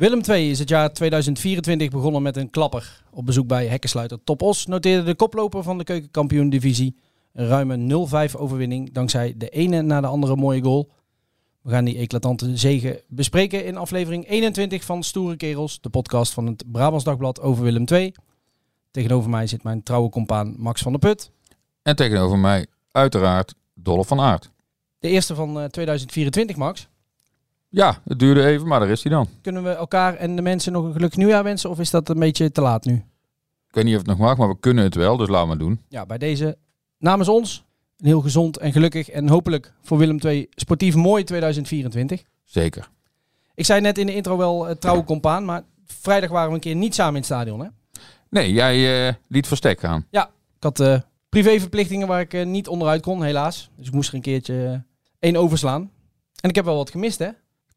[0.00, 3.02] Willem II is het jaar 2024 begonnen met een klapper.
[3.10, 6.96] Op bezoek bij hekkensluiter Top Os noteerde de koploper van de keukenkampioen-divisie
[7.32, 10.90] een ruime 0-5 overwinning dankzij de ene na de andere mooie goal.
[11.62, 16.46] We gaan die eclatante zegen bespreken in aflevering 21 van Stoere Kerels, de podcast van
[16.46, 18.14] het Brabants Dagblad over Willem II.
[18.90, 21.30] Tegenover mij zit mijn trouwe compaan Max van der Put.
[21.82, 24.50] En tegenover mij uiteraard Dolph van Aert.
[24.98, 26.88] De eerste van eh, 2024, Max.
[27.72, 29.28] Ja, het duurde even, maar daar is hij dan.
[29.42, 32.18] Kunnen we elkaar en de mensen nog een gelukkig nieuwjaar wensen of is dat een
[32.18, 32.94] beetje te laat nu?
[33.68, 35.52] Ik weet niet of het nog mag, maar we kunnen het wel, dus laten we
[35.52, 35.80] het doen.
[35.88, 36.58] ja, bij deze
[36.98, 37.64] namens ons
[37.98, 42.22] een heel gezond en gelukkig en hopelijk voor Willem II sportief mooi 2024.
[42.44, 42.88] Zeker.
[43.54, 46.60] Ik zei net in de intro wel uh, trouwe compaan, maar vrijdag waren we een
[46.60, 47.60] keer niet samen in het stadion.
[47.60, 47.66] Hè?
[48.30, 50.06] Nee, jij eh, liet verstek gaan.
[50.10, 53.70] Ik had eh, privéverplichtingen waar ik niet onderuit kon, helaas.
[53.76, 54.82] Dus ik moest er een keertje
[55.18, 55.90] één overslaan.
[56.40, 57.28] En ik heb wel wat gemist, hè?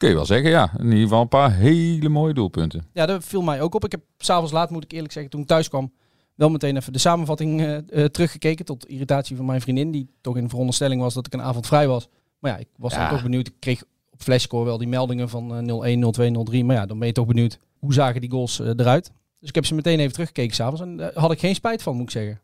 [0.04, 0.72] Kun je wel zeggen, ja.
[0.78, 2.86] In ieder geval een paar hele mooie doelpunten.
[2.94, 3.86] Ja, dat viel mij ook op.
[3.86, 5.92] Ik heb s'avonds laat, moet ik eerlijk zeggen, toen ik thuis kwam,
[6.36, 8.66] wel meteen even de samenvatting eh, eh, teruggekeken.
[8.66, 11.68] Tot irritatie van mijn vriendin, die toch in de veronderstelling was dat ik een avond
[11.68, 12.08] vrij was.
[12.40, 13.10] Maar ja, ik was dan Ja.
[13.10, 13.48] toch benieuwd.
[13.48, 16.66] Ik kreeg op Flashscore wel die meldingen van eh, 0-1, 0-2, 0-3.
[16.66, 19.12] Maar ja, dan ben je toch benieuwd hoe zagen die goals eh, eruit.
[19.40, 20.82] Dus ik heb ze meteen even teruggekeken s'avonds.
[20.82, 22.40] En daar had ik geen spijt van, moet ik zeggen.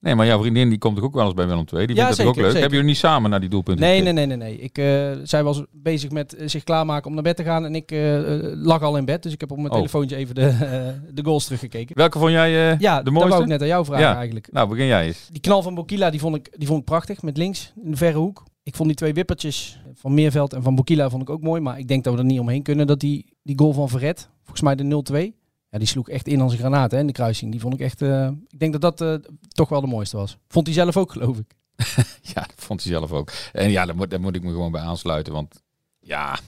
[0.00, 1.86] Nee, maar jouw vriendin die komt toch ook wel eens bij Willem II?
[1.86, 2.44] Die Ja, vindt het ook leuk.
[2.44, 2.60] zeker.
[2.60, 4.14] Hebben jullie niet samen naar die doelpunten Nee, gekeken?
[4.14, 4.48] nee, nee, nee.
[4.48, 4.58] nee.
[4.60, 7.64] Ik, eh, zij was bezig met eh, zich klaarmaken om naar bed te gaan.
[7.64, 8.18] En ik eh,
[8.54, 9.22] lag al in bed.
[9.22, 9.76] Dus ik heb op mijn Oh.
[9.76, 11.96] telefoontje even de, de goals teruggekeken.
[11.96, 13.30] Welke vond jij Ja, de dat mooiste?
[13.30, 14.16] wou ik net aan jou vragen Ja.
[14.16, 14.52] eigenlijk.
[14.52, 15.28] Nou, begin jij eens.
[15.32, 17.22] Die knal van Bokila, die vond, ik, die vond ik prachtig.
[17.22, 18.44] Met links in de verre hoek.
[18.62, 21.60] Ik vond die twee wippertjes van Meerveld en van Bokila vond ik ook mooi.
[21.60, 24.28] Maar ik denk dat we er niet omheen kunnen dat die, die goal van Verret,
[24.42, 25.37] volgens mij de 0-2.
[25.70, 27.50] Ja, die sloeg echt in als een granaat hè, in de kruising.
[27.50, 28.02] Die vond ik echt...
[28.02, 30.36] eh, ik denk dat dat eh, toch wel de mooiste was.
[30.48, 31.54] Vond hij zelf ook, geloof ik.
[32.34, 33.32] Ja, dat vond hij zelf ook.
[33.52, 35.32] En ja, daar moet, daar moet ik me gewoon bij aansluiten.
[35.32, 35.62] Want
[35.98, 36.38] ja,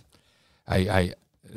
[0.64, 1.50] hij, hij, eh,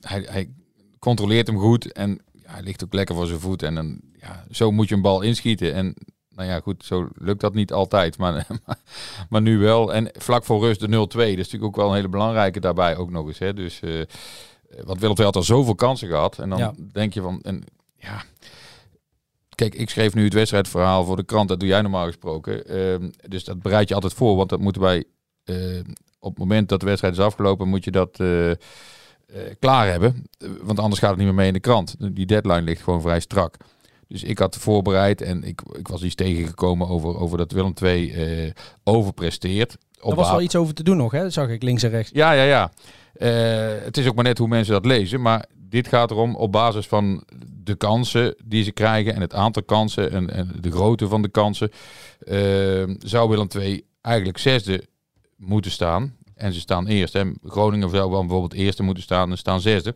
[0.00, 0.50] hij, hij
[0.98, 1.92] controleert hem goed.
[1.92, 3.62] En ja, hij ligt ook lekker voor zijn voet.
[3.62, 5.74] En dan, ja, zo moet je een bal inschieten.
[5.74, 5.94] En
[6.28, 8.18] nou ja, goed, zo lukt dat niet altijd.
[8.22, 8.78] Maar, maar,
[9.28, 9.94] maar nu wel.
[9.94, 10.90] En vlak voor rust de 0-2.
[10.90, 13.38] Dat is natuurlijk ook wel een hele belangrijke daarbij ook nog eens.
[13.38, 13.54] Hè.
[13.54, 13.80] Dus,
[14.84, 16.38] want Willem II had al zoveel kansen gehad.
[16.38, 16.72] En dan Ja.
[16.92, 17.40] denk je van...
[17.42, 17.64] En,
[17.98, 18.22] ja,
[19.54, 21.48] Kijk, ik schreef nu het wedstrijdverhaal voor de krant.
[21.48, 22.66] Dat doe jij normaal gesproken.
[22.66, 24.36] Ehm, dus dat bereid je altijd voor.
[24.36, 25.04] Want dat moeten wij...
[25.44, 25.78] eh,
[26.18, 27.68] op het moment dat de wedstrijd is afgelopen...
[27.68, 28.56] moet je dat eh, eh,
[29.58, 30.24] klaar hebben.
[30.62, 31.94] Want anders gaat het niet meer mee in de krant.
[32.14, 33.56] Die deadline ligt gewoon vrij strak.
[34.08, 38.52] Dus ik had voorbereid en ik, ik was iets tegengekomen over, over dat Willem II
[38.84, 39.76] overpresteert.
[40.00, 41.22] Op Er was wel iets over te doen nog, hè?
[41.22, 42.10] Dat zag ik links en rechts.
[42.14, 42.70] ja, ja, ja.
[43.18, 45.20] Eh, het is ook maar net hoe mensen dat lezen.
[45.22, 47.24] Maar dit gaat erom op basis van
[47.62, 51.28] de kansen die ze krijgen en het aantal kansen en, en de grootte van de
[51.28, 51.70] kansen.
[52.18, 54.84] eh, zou Willem II eigenlijk zesde
[55.36, 56.16] moeten staan.
[56.34, 57.12] En ze staan eerst.
[57.12, 57.22] Hè.
[57.44, 59.94] Groningen zou wel bijvoorbeeld eerste moeten staan en staan zesde.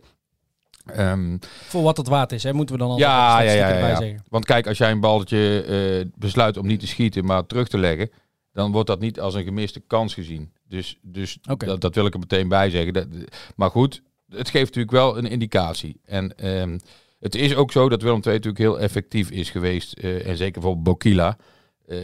[0.85, 2.53] Ehm, Voor wat het waard is, hè?
[2.53, 4.15] Moeten we dan altijd ja, ja, ja.
[4.29, 7.77] Want kijk, als jij een balletje eh, besluit om niet te schieten, maar terug te
[7.77, 8.09] leggen,
[8.53, 10.51] dan wordt dat niet als een gemiste kans gezien.
[10.71, 12.93] Dus, dus dat, dat wil ik er meteen bij zeggen.
[12.93, 13.07] Dat,
[13.55, 15.99] maar goed, het geeft natuurlijk wel een indicatie.
[16.05, 16.77] En ehm,
[17.19, 19.93] het is ook zo dat Willem II natuurlijk heel effectief is geweest.
[19.93, 21.37] eh, en zeker voor Bokila.
[21.87, 21.97] Eh,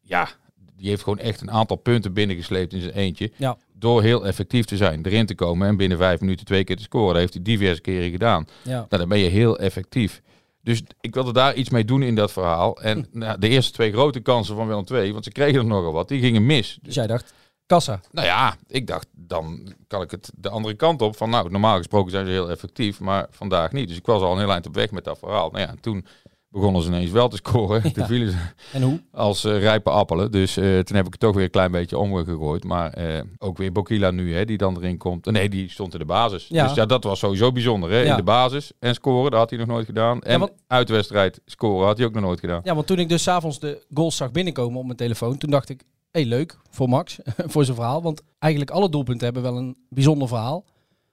[0.00, 0.28] ja,
[0.76, 3.32] die heeft gewoon echt een aantal punten binnengesleept in zijn eentje.
[3.36, 3.56] Ja.
[3.72, 6.82] Door heel effectief te zijn, erin te komen en binnen vijf minuten twee keer te
[6.82, 7.12] scoren.
[7.12, 8.46] Dat heeft hij diverse keren gedaan.
[8.62, 8.70] Ja.
[8.70, 10.22] Nou, dan ben je heel effectief.
[10.62, 12.80] Dus ik wilde daar iets mee doen in dat verhaal.
[12.80, 15.92] En nou, de eerste twee grote kansen van Willem II, want ze kregen er nogal
[15.92, 16.78] wat, die gingen mis.
[16.82, 17.32] Dus jij dacht,
[17.70, 18.00] kassa.
[18.10, 21.16] Nou ja, ik dacht, dan kan ik het de andere kant op.
[21.16, 23.88] Van nou, normaal gesproken zijn ze heel effectief, maar vandaag niet.
[23.88, 25.50] Dus ik was al een heel eind op weg met dat verhaal.
[25.50, 26.06] Nou ja, en toen
[26.48, 27.82] begonnen ze ineens wel te scoren.
[27.92, 28.36] Toen vielen ze
[28.72, 29.00] En hoe?
[29.12, 30.30] als eh, rijpe appelen.
[30.30, 32.64] Dus eh, toen heb ik het toch weer een klein beetje omgegooid.
[32.64, 35.24] Maar eh, ook weer Bokila nu, hè, die dan erin komt.
[35.26, 36.46] Nee, die stond in de basis.
[36.48, 36.66] Ja.
[36.66, 37.90] Dus ja, dat was sowieso bijzonder.
[37.90, 38.00] Hè?
[38.00, 38.10] Ja.
[38.10, 40.20] In de basis en scoren, dat had hij nog nooit gedaan.
[40.22, 42.60] En want- uitwedstrijd scoren had hij ook nog nooit gedaan.
[42.64, 45.50] Ja, want toen ik dus 's avonds de goals zag binnenkomen op mijn telefoon, toen
[45.50, 47.18] dacht ik, hey, leuk voor Max,
[47.52, 48.02] voor zijn verhaal.
[48.02, 50.64] Want eigenlijk alle doelpunten hebben wel een bijzonder verhaal.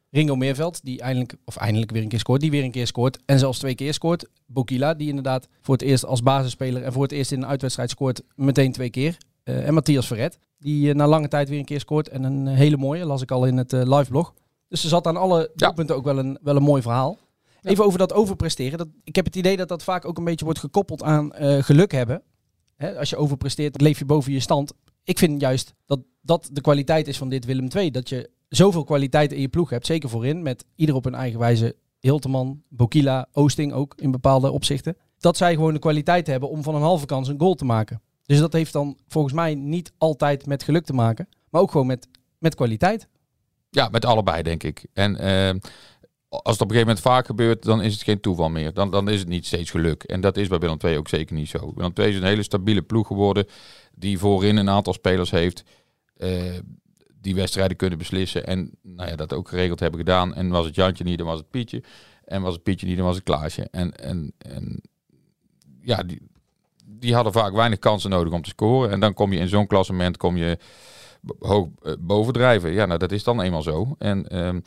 [0.09, 3.19] Ringo Meerveld, die eindelijk, of eindelijk weer een keer scoort, die weer een keer scoort
[3.25, 4.29] en zelfs twee keer scoort.
[4.45, 7.89] Bokila, die inderdaad voor het eerst als basisspeler en voor het eerst in een uitwedstrijd
[7.89, 9.17] scoort, meteen twee keer.
[9.43, 12.47] Eh, en Matthias Verret, die eh, na lange tijd weer een keer scoort en een
[12.47, 14.33] hele mooie, las ik al in het eh, liveblog.
[14.67, 17.17] Dus er zat aan alle doelpunten ook wel een, wel een mooi verhaal.
[17.61, 18.77] Even over dat overpresteren.
[18.77, 21.63] Dat, ik heb het idee dat dat vaak ook een beetje wordt gekoppeld aan eh,
[21.63, 22.21] geluk hebben.
[22.75, 24.73] Hè, als je overpresteert, leef je boven je stand.
[25.07, 27.91] Ik vind juist dat dat de kwaliteit is van dit Willem II.
[27.91, 31.39] Dat je zoveel kwaliteit in je ploeg hebt, zeker voorin, met ieder op hun eigen
[31.39, 31.75] wijze.
[31.99, 34.97] Hilteman, Bokila, Oosting ook in bepaalde opzichten.
[35.17, 38.01] Dat zij gewoon de kwaliteit hebben om van een halve kans een goal te maken.
[38.25, 41.87] Dus dat heeft dan volgens mij niet altijd met geluk te maken, maar ook gewoon
[41.87, 42.07] met,
[42.37, 43.07] met kwaliteit.
[43.69, 44.85] Ja, met allebei denk ik.
[44.93, 45.55] En eh,
[46.29, 48.73] als het op een gegeven moment vaak gebeurt, dan is het geen toeval meer.
[48.73, 50.03] Dan, dan is het niet steeds geluk.
[50.03, 51.71] En dat is bij Willem II ook zeker niet zo.
[51.75, 53.45] Willem II is een hele stabiele ploeg geworden,
[53.99, 55.63] die voorin een aantal spelers heeft.
[56.17, 56.53] eh,
[57.21, 58.45] die wedstrijden kunnen beslissen.
[58.45, 60.33] En nou ja, dat ook geregeld hebben gedaan.
[60.35, 61.83] En was het Jantje niet, dan was het Pietje.
[62.25, 63.67] En was het Pietje niet, dan was het Klaasje.
[63.71, 64.81] En, en, en
[65.81, 66.21] ja, die,
[66.85, 68.91] die hadden vaak weinig kansen nodig om te scoren.
[68.91, 70.57] En dan kom je in zo'n klassement kom je
[71.39, 72.73] hoog eh, bovendrijven.
[72.73, 73.95] Ja, nou dat is dan eenmaal zo.
[73.97, 74.59] En ehm,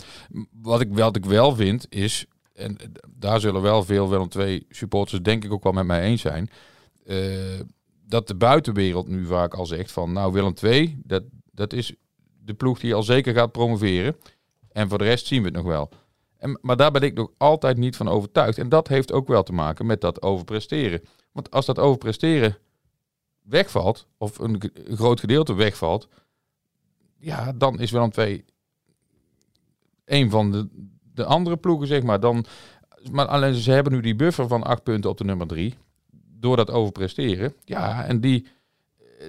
[0.62, 4.64] wat, ik, wat ik wel vind is, en eh, daar zullen wel veel Willem II
[4.68, 6.50] supporters denk ik ook wel met mij eens zijn,
[8.10, 11.22] dat de buitenwereld nu vaak al zegt van, nou Willem II, dat,
[11.52, 11.94] dat is
[12.44, 14.16] de ploeg die al zeker gaat promoveren.
[14.72, 15.88] En voor de rest zien we het nog wel.
[16.36, 18.58] En, maar daar ben ik nog altijd niet van overtuigd.
[18.58, 21.02] En dat heeft ook wel te maken met dat overpresteren.
[21.32, 22.56] Want als dat overpresteren
[23.42, 26.08] wegvalt, of een, groot gedeelte wegvalt,
[27.18, 28.44] ja, dan is Willem II
[30.04, 30.68] een van de,
[31.14, 32.20] de andere ploegen, zeg maar.
[32.20, 32.44] Dan,
[33.10, 35.74] maar alleen ze hebben nu die buffer van acht punten op de nummer drie.
[36.40, 37.54] Door dat overpresteren.
[37.64, 38.46] Ja, en die,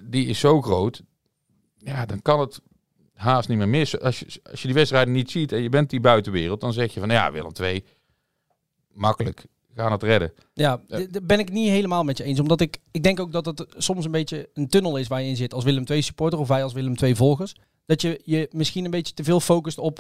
[0.04, 1.02] die is zo groot.
[1.78, 2.62] Ja, dan kan het
[3.14, 4.00] haast niet meer mis.
[4.00, 6.94] Als je, als je die wedstrijden niet ziet en je bent die buitenwereld, dan zeg
[6.94, 7.84] je van ja, Willem II,
[8.94, 10.34] makkelijk, gaan het redden.
[10.54, 12.40] Ja, d- daar ben ik niet helemaal met je eens.
[12.40, 15.30] Omdat ik, ik denk ook dat het soms een beetje een tunnel is waar je
[15.30, 17.56] in zit als Willem II supporter of wij als Willem II volgers.
[17.86, 20.00] Dat je je misschien een beetje te veel focust op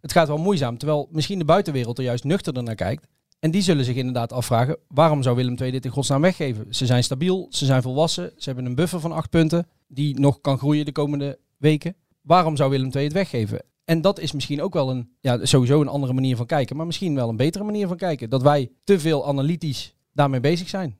[0.00, 0.78] het gaat wel moeizaam.
[0.78, 3.06] Terwijl misschien de buitenwereld er juist nuchterder naar kijkt.
[3.42, 6.66] En die zullen zich inderdaad afvragen, waarom zou Willem II dit in godsnaam weggeven?
[6.74, 10.40] Ze zijn stabiel, ze zijn volwassen, ze hebben een buffer van acht punten die nog
[10.40, 11.94] kan groeien de komende weken.
[12.20, 13.62] Waarom zou Willem II het weggeven?
[13.84, 16.86] En dat is misschien ook wel een, ja, sowieso een andere manier van kijken, maar
[16.86, 18.30] misschien wel een betere manier van kijken.
[18.30, 20.96] Dat wij te veel analytisch daarmee bezig zijn.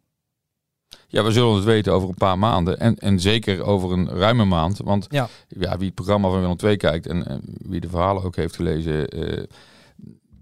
[1.09, 2.79] Ja, we zullen het weten over een paar maanden.
[2.79, 4.79] En, en zeker over een ruime maand.
[4.79, 5.29] Want Ja.
[5.49, 5.77] ja.
[5.77, 9.09] wie het programma van Willem II kijkt en, en wie de verhalen ook heeft gelezen
[9.09, 9.43] eh,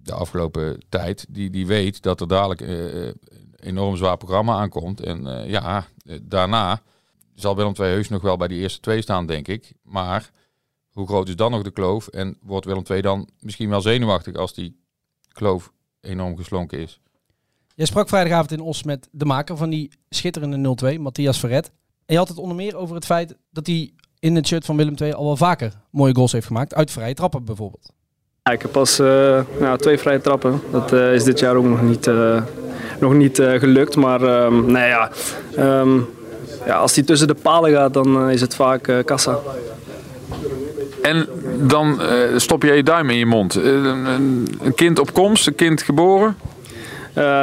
[0.03, 3.15] de afgelopen tijd, die, die weet dat er dadelijk eh, een
[3.61, 5.01] enorm zwaar programma aankomt.
[5.01, 6.83] En eh, ja, eh, daarna
[7.35, 9.73] zal Willem II heus nog wel bij die eerste twee staan, denk ik.
[9.83, 10.31] Maar
[10.91, 12.07] hoe groot is dan nog de kloof?
[12.07, 14.81] En wordt Willem II dan misschien wel zenuwachtig als die
[15.33, 17.01] kloof enorm geslonken is?
[17.75, 21.67] Jij sprak vrijdagavond in Os met de maker van die schitterende 0-2, Matthias Verret.
[22.07, 24.77] En je had het onder meer over het feit dat hij in het shirt van
[24.77, 26.75] Willem II al wel vaker mooie goals heeft gemaakt.
[26.75, 27.93] Uit vrije trappen bijvoorbeeld.
[28.51, 30.63] Ja, ik heb pas eh, nou, twee vrije trappen.
[30.71, 32.43] Dat eh, is dit jaar ook nog niet, eh,
[33.01, 33.97] nog niet gelukt.
[33.97, 35.11] Maar ehm, ja,
[35.57, 35.99] ehm,
[36.67, 39.39] ja, als die tussen de palen gaat, dan is het vaak kassa.
[41.03, 41.27] En
[41.59, 42.01] dan
[42.37, 43.55] stop je je duim in je mond.
[43.55, 46.37] Een, kind op komst, een kind geboren.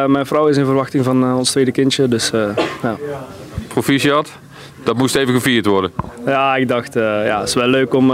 [0.07, 2.07] Mijn vrouw is in verwachting van ons tweede kindje.
[2.07, 2.31] Dus
[2.81, 2.95] ja.
[3.67, 4.31] Proficiat.
[4.83, 5.91] Dat moest even gevierd worden.
[6.25, 8.07] ja, ik dacht, ja, het is wel leuk om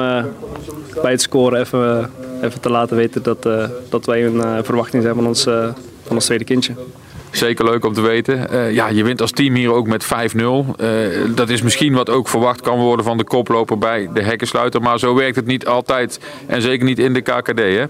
[1.02, 2.12] bij het scoren even,
[2.44, 5.70] even te laten weten dat, eh, dat wij een eh, verwachting zijn van ons, eh,
[6.04, 6.74] van ons tweede kindje.
[7.32, 8.74] Zeker leuk om te weten.
[8.74, 10.66] Ja, je wint als team hier ook met 5-0.
[10.78, 10.88] Eh,
[11.36, 14.82] dat is misschien wat ook verwacht kan worden van de koploper bij de hekkensluiter.
[14.82, 16.20] Maar zo werkt het niet altijd.
[16.46, 17.84] En zeker niet in de KKD, hè?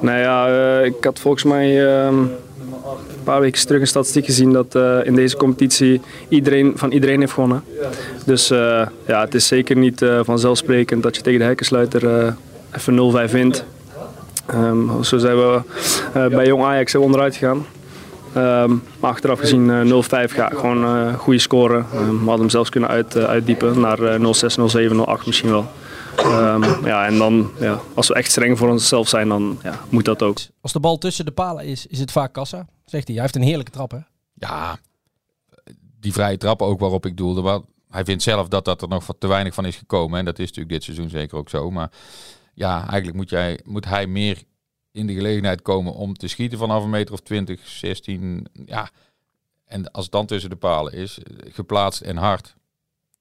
[0.00, 4.78] Nou ja, ik had volgens mij ehm, een paar weken terug een statistiek gezien dat
[5.04, 7.64] in deze competitie iedereen van iedereen heeft gewonnen.
[8.24, 8.48] Dus
[9.06, 12.34] ja, het is zeker niet vanzelfsprekend dat je tegen de hekkensluiter
[12.76, 13.64] even 0-5 wint.
[14.50, 15.62] Ehm, zo zijn we
[16.14, 17.66] eh, bij Jong Ajax onderuit gegaan.
[18.34, 21.84] Ehm, maar achteraf gezien eh, 0-5 ja, gewoon eh goede score.
[21.92, 25.66] Ehm, we hadden hem zelfs kunnen uit, uitdiepen naar eh, 0-6, 0-7, 0-8 misschien wel.
[26.16, 30.04] Ehm, ja, en dan, ja, als we echt streng voor onszelf zijn, dan ja, moet
[30.04, 30.38] dat ook.
[30.60, 33.14] Als de bal tussen de palen is, is het vaak kassa, zegt hij.
[33.14, 33.98] Hij heeft een heerlijke trap, hè?
[34.34, 34.78] Ja,
[36.00, 37.42] die vrije trappen ook waarop ik doelde.
[37.42, 40.18] Maar hij vindt zelf dat dat er nog te weinig van is gekomen.
[40.18, 41.70] En dat is natuurlijk dit seizoen zeker ook zo.
[41.70, 41.90] Maar
[42.60, 44.42] ja, eigenlijk moet, jij, moet hij meer
[44.92, 48.46] in de gelegenheid komen om te schieten vanaf een meter of 20, 16.
[48.66, 48.90] Ja,
[49.64, 52.54] en als het dan tussen de palen is, eh, geplaatst en hard,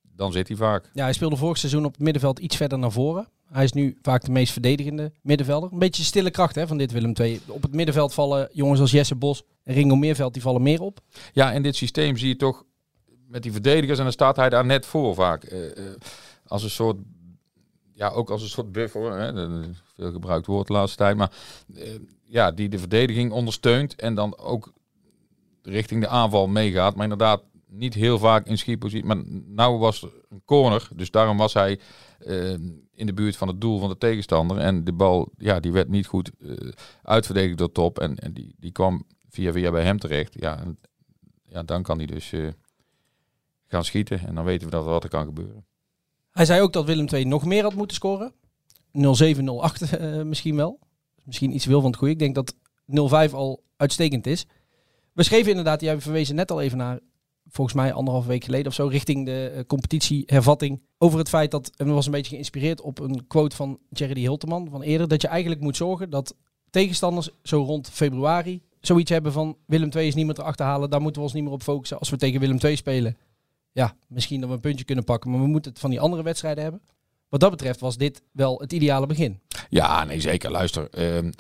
[0.02, 0.90] dan zit hij vaak.
[0.94, 3.28] Ja, hij speelde vorig seizoen op het middenveld iets verder naar voren.
[3.52, 5.72] Hij is nu vaak de meest verdedigende middenvelder.
[5.72, 7.42] Een beetje stille kracht hè, van dit Willem II.
[7.48, 11.00] Op het middenveld vallen jongens als Jesse Bos en Ringo Meerveld, die vallen meer op.
[11.34, 12.64] Ja, in dit systeem zie je toch
[13.28, 15.44] met die verdedigers en dan staat hij daar net voor vaak.
[15.44, 15.94] eh, eh,
[16.46, 16.98] als een soort
[18.00, 19.34] ja, ook als een soort buffer, hè,
[19.96, 21.32] veel gebruikt woord de laatste tijd, maar
[21.76, 21.90] eh,
[22.24, 24.74] ja, die de verdediging ondersteunt en dan ook
[25.62, 26.94] richting de aanval meegaat.
[26.94, 29.06] Maar inderdaad, niet heel vaak in schietpositie.
[29.06, 31.80] Maar nou was er een corner, dus daarom was hij
[32.20, 32.52] eh,
[32.94, 34.58] in de buurt van het doel van de tegenstander.
[34.58, 36.58] En de bal, ja, die werd niet goed uh,
[37.04, 38.00] uitverdedigd door Top.
[38.00, 40.34] En, en die, die kwam via via bij hem terecht.
[40.40, 40.80] Ja, en,
[41.46, 42.34] ja dan kan hij dus
[43.68, 44.20] gaan schieten.
[44.20, 45.69] En dan weten we dat wat er kan gebeuren.
[46.32, 48.34] Hij zei ook dat Willem II nog meer had moeten scoren.
[48.34, 50.80] 0-7, 0-8 uh, misschien wel.
[51.24, 52.14] Misschien iets wil van het goede.
[52.14, 52.56] Ik denk dat
[53.30, 54.46] 0-5 al uitstekend is.
[55.14, 57.00] We schreven inderdaad, jij verwezen net al even naar,
[57.48, 60.82] volgens mij anderhalf week geleden of zo, richting de uh, competitiehervatting.
[60.98, 64.22] Over het feit dat, en we was een beetje geïnspireerd op een quote van Jerry
[64.22, 66.36] Hilteman van eerder, dat je eigenlijk moet zorgen dat
[66.70, 71.02] tegenstanders zo rond februari zoiets hebben van Willem II is niet meer te achterhalen, daar
[71.02, 73.18] moeten we ons niet meer op focussen als we tegen Willem II spelen.
[73.72, 76.24] Ja, misschien dat we een puntje kunnen pakken, maar we moeten het van die andere
[76.24, 76.82] wedstrijden hebben.
[77.30, 79.40] Wat dat betreft was dit wel het ideale begin.
[79.70, 80.52] Ja, nee, zeker.
[80.52, 80.88] Luister,
[81.24, 81.32] uh,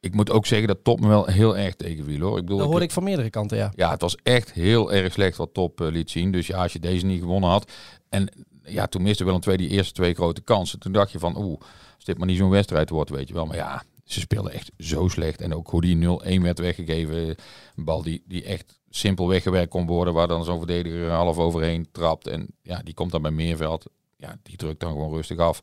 [0.00, 2.38] ik moet ook zeggen dat Top me wel heel erg tegenviel hoor.
[2.38, 3.72] Ik bedoel, dat hoorde ik van meerdere kanten, ja.
[3.74, 6.32] Ja, het was echt heel erg slecht wat Top uh, liet zien.
[6.32, 7.70] Dus ja, als je deze niet gewonnen had.
[8.08, 8.28] En
[8.64, 10.78] ja, toen miste wel een twee die eerste twee grote kansen.
[10.78, 11.60] Toen dacht je van, oeh,
[11.94, 13.46] als dit maar niet zo'n wedstrijd wordt, weet je wel.
[13.46, 15.40] Maar ja, ze speelden echt zo slecht.
[15.40, 17.28] En ook hoe die 0-1 werd weggegeven.
[17.76, 20.14] Een bal die, die echt simpel weggewerkt kon worden.
[20.14, 22.26] Waar dan zo'n verdediger half overheen trapt.
[22.26, 23.86] En ja, die komt dan bij Meerveld.
[24.16, 25.62] Ja, die drukt dan gewoon rustig af.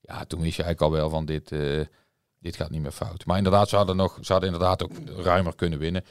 [0.00, 1.50] Ja, toen wist je eigenlijk al wel van dit...
[1.50, 1.84] Uh,
[2.38, 3.26] dit gaat niet meer fout.
[3.26, 6.04] Maar inderdaad, ze hadden, nog, ze hadden inderdaad ook ruimer kunnen winnen.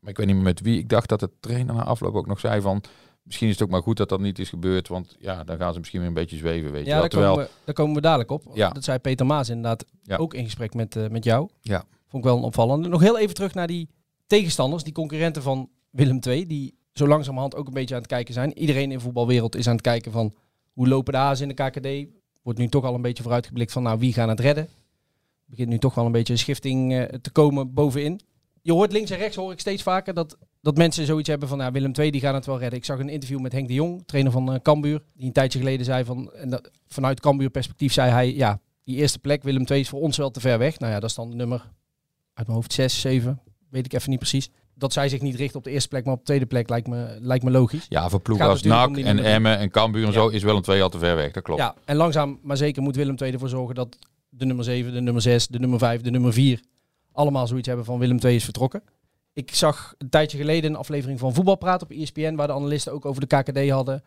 [0.00, 0.78] Maar ik weet niet meer met wie.
[0.78, 2.82] Ik dacht dat de trainer na afloop ook nog zei van...
[3.22, 4.88] Misschien is het ook maar goed dat dat niet is gebeurd.
[4.88, 6.72] Want ja, dan gaan ze misschien weer een beetje zweven.
[6.72, 7.32] Weet ja, je daar, Terwijl...
[7.32, 8.44] komen we, daar komen we dadelijk op.
[8.54, 8.70] Ja.
[8.70, 10.16] Dat zei Peter Maas inderdaad Ja.
[10.16, 11.48] ook in gesprek met, uh, met jou.
[11.60, 11.84] Ja.
[12.08, 12.88] Vond ik wel een opvallende.
[12.88, 13.88] Nog heel even terug naar die
[14.26, 16.46] tegenstanders, die concurrenten van Willem II.
[16.46, 18.58] Die zo langzamerhand ook een beetje aan het kijken zijn.
[18.58, 20.34] Iedereen in de voetbalwereld is aan het kijken van...
[20.72, 22.10] Hoe lopen de hazen in de KKD?
[22.42, 23.82] Wordt nu toch al een beetje vooruitgeblikt van...
[23.82, 24.68] Nou, wie gaan het redden?
[25.52, 28.20] begint nu toch wel een beetje een schifting uh, te komen bovenin.
[28.62, 31.58] Je hoort links en rechts, hoor ik steeds vaker, dat, dat mensen zoiets hebben van
[31.58, 32.78] nou, Willem II die gaan het wel redden.
[32.78, 35.58] Ik zag een interview met Henk de Jong, trainer van uh, Cambuur, die een tijdje
[35.58, 39.64] geleden zei van, en dat, vanuit Cambuur perspectief zei hij, ja, die eerste plek, Willem
[39.66, 40.78] II is voor ons wel te ver weg.
[40.78, 41.70] Nou ja, dat is dan nummer
[42.34, 44.50] uit mijn hoofd 6, 7, weet ik even niet precies.
[44.82, 46.86] Dat zij zich niet richten op de eerste plek, maar op de tweede plek lijkt
[46.86, 47.86] me, lijkt me logisch.
[47.88, 50.14] Ja, voor ploegen als NAC en Emmen en Cambuur en ja.
[50.14, 51.60] zo is Willem II al te ver weg, dat klopt.
[51.60, 53.96] Ja, en langzaam maar zeker moet Willem II ervoor zorgen dat
[54.28, 56.60] de nummer 7, de nummer 6, de nummer 5, de nummer 4
[57.12, 58.82] allemaal zoiets hebben van Willem II is vertrokken.
[59.32, 63.04] Ik zag een tijdje geleden een aflevering van Voetbalpraat op ESPN waar de analisten ook
[63.04, 64.02] over de KKD hadden.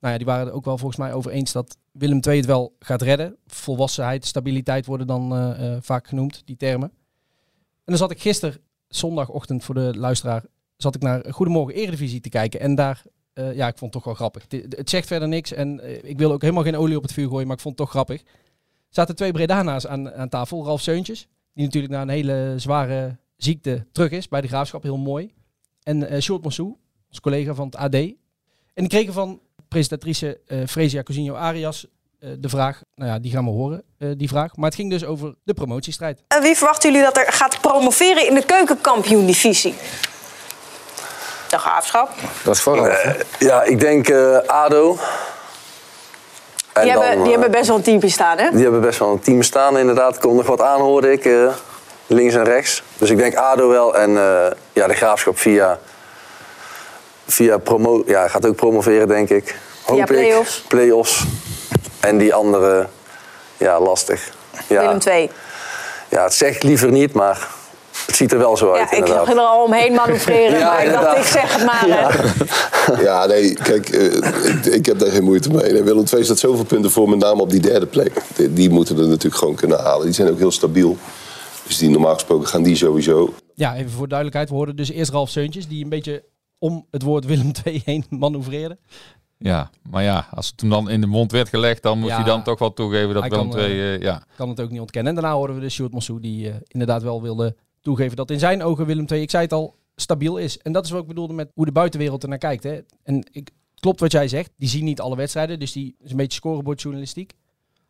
[0.00, 2.46] Nou ja, die waren er ook wel volgens mij over eens dat Willem II het
[2.46, 3.36] wel gaat redden.
[3.46, 6.88] Volwassenheid, stabiliteit worden dan uh, uh, vaak genoemd, die termen.
[6.88, 8.60] En dan zat ik gisteren,
[8.96, 10.44] zondagochtend voor de luisteraar,
[10.76, 12.60] zat ik naar Goedemorgen Eredivisie te kijken.
[12.60, 13.02] En daar,
[13.34, 14.44] uh, ja, ik vond het toch wel grappig.
[14.48, 17.46] Het, zegt verder niks en ik wil ook helemaal geen olie op het vuur gooien,
[17.46, 18.22] maar ik vond het toch grappig
[18.94, 20.64] zaten twee Bredana's aan, aan tafel.
[20.64, 24.82] Ralf Seuntjes, die natuurlijk na een hele zware ziekte terug is bij de Graafschap.
[24.82, 25.32] Heel mooi.
[25.82, 26.76] En uh, Sjoerd Massou,
[27.08, 27.94] ons collega van het AD.
[27.94, 28.14] En
[28.74, 31.86] die kregen van presentatrice uh, Fresia Arias
[32.38, 33.84] de vraag, nou ja, die gaan we horen,
[34.16, 34.56] die vraag.
[34.56, 36.22] Maar het ging dus over de promotiestrijd.
[36.28, 39.74] En wie verwachten jullie dat er gaat promoveren in de keukenkampioen-divisie?
[41.48, 42.10] De Graafschap.
[42.44, 42.90] Dat is vooral.
[43.38, 44.10] ja, ik denk
[44.46, 44.98] ADO.
[46.74, 48.50] En die, hebben, dan, die hebben best wel een team staan, hè?
[48.50, 50.18] Die hebben best wel een team staan, inderdaad.
[50.18, 51.24] Komt nog wat aan, hoorde ik.
[51.24, 51.52] Uh,
[52.06, 52.82] links en rechts.
[52.98, 53.96] Dus ik denk ADO wel.
[53.96, 55.78] En uh, ja, de Graafschap via...
[57.26, 58.02] Via promo...
[58.06, 59.56] Ja, gaat ook promoveren, denk ik.
[59.82, 60.58] Hoop via play-offs.
[60.58, 60.68] Ik.
[60.68, 61.24] Play-offs.
[62.04, 62.86] En die andere...
[63.56, 64.32] Ja, lastig.
[64.68, 64.80] Ja.
[64.80, 65.30] Willem 2.
[66.08, 67.48] Ja, het zegt liever niet, maar...
[68.06, 69.20] Het ziet er wel zo uit, ja, inderdaad.
[69.20, 71.88] ik zag er al omheen manoeuvreren, ja, maar ik dacht, ik zeg het maar.
[71.88, 75.82] Ja, ja nee, kijk, uh, ik, ik, heb daar geen moeite mee.
[75.82, 78.12] Willem II staat zoveel punten voor, met name op die derde plek.
[78.36, 80.04] Die, die, moeten er natuurlijk gewoon kunnen halen.
[80.04, 80.96] Die zijn ook heel stabiel.
[81.66, 83.34] Dus die, normaal gesproken gaan die sowieso.
[83.54, 84.48] Ja, even voor duidelijkheid.
[84.48, 86.24] We hoorden dus eerst Ralf Seuntjes, die een beetje
[86.58, 88.78] om het woord Willem II heen manoeuvreerde.
[89.44, 92.16] Ja, maar ja, als het hem dan in de mond werd gelegd, dan moest ja,
[92.16, 93.74] hij dan toch wel toegeven dat Willem II...
[93.74, 94.22] Uh, ja.
[94.36, 95.14] kan het ook niet ontkennen.
[95.14, 98.38] En daarna hoorden we de Sjoerd Massou, die uh, inderdaad wel wilde toegeven dat in
[98.38, 100.58] zijn ogen Willem II, ik zei het al, stabiel is.
[100.58, 102.62] En dat is wat ik bedoelde met hoe de buitenwereld er naar kijkt.
[102.62, 102.80] Hè.
[103.02, 106.16] En ik, klopt wat jij zegt, die zien niet alle wedstrijden, dus die is een
[106.16, 107.32] beetje scorebordjournalistiek.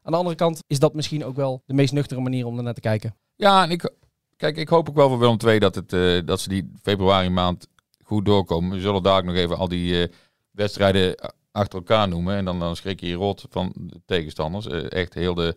[0.03, 2.63] Aan de andere kant is dat misschien ook wel de meest nuchtere manier om er
[2.63, 3.17] naar te kijken.
[3.37, 3.91] Ja, en ik,
[4.37, 7.29] kijk, ik hoop ook wel voor Willem II dat, het, uh, dat ze die februari
[7.29, 7.69] maand
[8.03, 8.71] goed doorkomen.
[8.71, 10.07] We zullen daar ook nog even al die uh,
[10.51, 11.15] wedstrijden
[11.55, 12.37] achter elkaar noemen.
[12.37, 14.67] En dan, dan schrik je je rot van de tegenstanders.
[14.67, 15.57] Uh, echt heel de,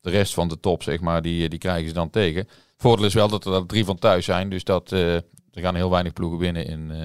[0.00, 2.48] de rest van de top, zeg maar, die, die krijgen ze dan tegen.
[2.76, 4.50] Voordeel is wel dat er drie van thuis zijn.
[4.50, 5.14] Dus dat uh,
[5.52, 7.02] er gaan heel weinig ploegen winnen in, uh,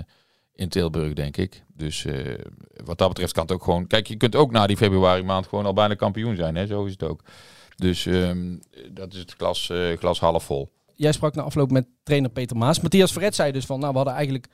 [0.56, 1.64] in Tilburg, denk ik.
[1.74, 2.36] Dus eh,
[2.84, 3.88] wat dat betreft kan het ook gewoon...
[3.88, 6.56] Kijk, je kunt ook na die februari maand gewoon al bijna kampioen zijn.
[6.56, 6.68] Hè?
[6.68, 7.24] Zo is het ook.
[7.76, 8.58] Dus ehm,
[8.92, 10.72] dat is het glas, eh, glas half vol.
[10.96, 12.80] Jij sprak na afloop met trainer Peter Maas.
[12.80, 14.48] Matthias Verret zei dus van, nou, we hadden eigenlijk,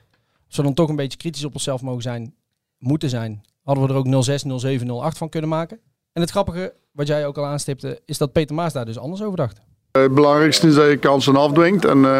[0.48, 2.34] we dan toch een beetje kritisch op onszelf mogen zijn,
[2.78, 5.80] moeten zijn, hadden we er ook 06, 07, 08 van kunnen maken.
[6.12, 9.22] En het grappige, wat jij ook al aanstipte, is dat Peter Maas daar dus anders
[9.22, 9.60] over dacht.
[9.98, 12.18] Het belangrijkste is dat je kansen afdwingt en uh,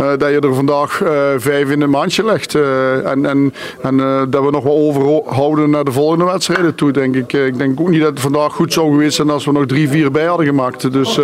[0.00, 1.02] uh, dat je er vandaag
[1.36, 2.54] vijf in een mandje legt.
[2.54, 3.96] en en, en
[4.30, 7.32] dat we nog wel overhouden naar de volgende wedstrijden toe, denk ik.
[7.32, 9.88] ik denk ook niet dat het vandaag goed zou geweest zijn als we nog drie,
[9.88, 10.92] vier bij hadden gemaakt.
[10.92, 11.18] Dus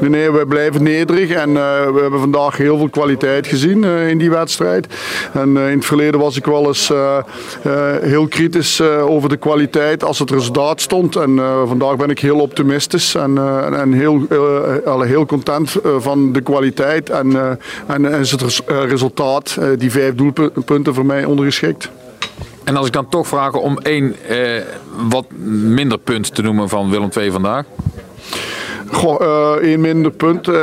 [0.00, 4.30] nee, nee, we blijven nederig en we hebben vandaag heel veel kwaliteit gezien in die
[4.30, 4.86] wedstrijd.
[5.32, 6.92] En in het verleden was ik wel eens
[8.00, 11.16] heel kritisch over de kwaliteit als het resultaat stond.
[11.16, 13.38] En vandaag ben ik heel optimistisch en,
[13.74, 14.26] en heel,
[15.04, 17.50] heel content eh, van de kwaliteit en, uh,
[17.86, 21.90] en is het resultaat, uh, die vijf doelpunten voor mij ondergeschikt.
[22.64, 24.16] En als ik dan toch vraag om één
[25.08, 27.64] wat minder punt te noemen van Willem II vandaag?
[28.94, 30.56] Goh, één minder punt, uh,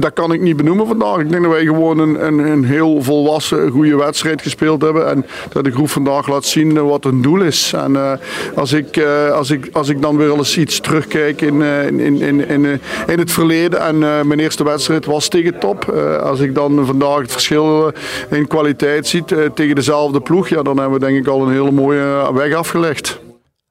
[0.00, 1.18] dat kan ik niet benoemen vandaag.
[1.18, 5.08] Ik denk dat wij gewoon een, een, een, heel volwassen, goede wedstrijd gespeeld hebben.
[5.08, 7.72] En dat de groep vandaag laat zien wat hun doel is.
[7.72, 8.20] En
[8.54, 12.80] als, ik, als, ik, als ik dan weer eens iets terugkijk in, in, in, in,
[13.06, 13.80] in het verleden.
[13.80, 15.84] En mijn eerste wedstrijd was tegen top.
[16.22, 17.92] als ik dan vandaag het verschil
[18.30, 20.48] in kwaliteit zie tegen dezelfde ploeg.
[20.48, 23.22] Ja, dan hebben we denk ik al een hele mooie weg afgelegd.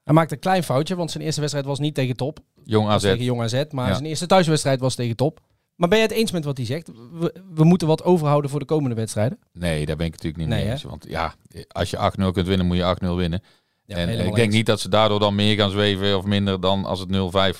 [0.04, 2.40] Hij maakte een klein foutje, want zijn eerste wedstrijd was niet tegen top.
[2.64, 3.02] Jong AZ.
[3.02, 3.94] Tegen Jong AZ, maar ja.
[3.94, 5.40] zijn eerste thuiswedstrijd was tegen top.
[5.76, 6.92] Maar ben je het eens met wat hij zegt?
[7.14, 9.40] We, we, moeten wat overhouden voor de komende wedstrijden?
[9.54, 10.84] Nee, daar ben ik natuurlijk niet nee, mee eens.
[10.84, 11.36] Want ja,
[11.68, 13.42] als je 8-0 kunt winnen, moet je 8-0 winnen.
[13.86, 14.54] Ja, en ik denk eens.
[14.54, 17.14] niet dat ze daardoor dan meer gaan zweven of minder dan als het 0-5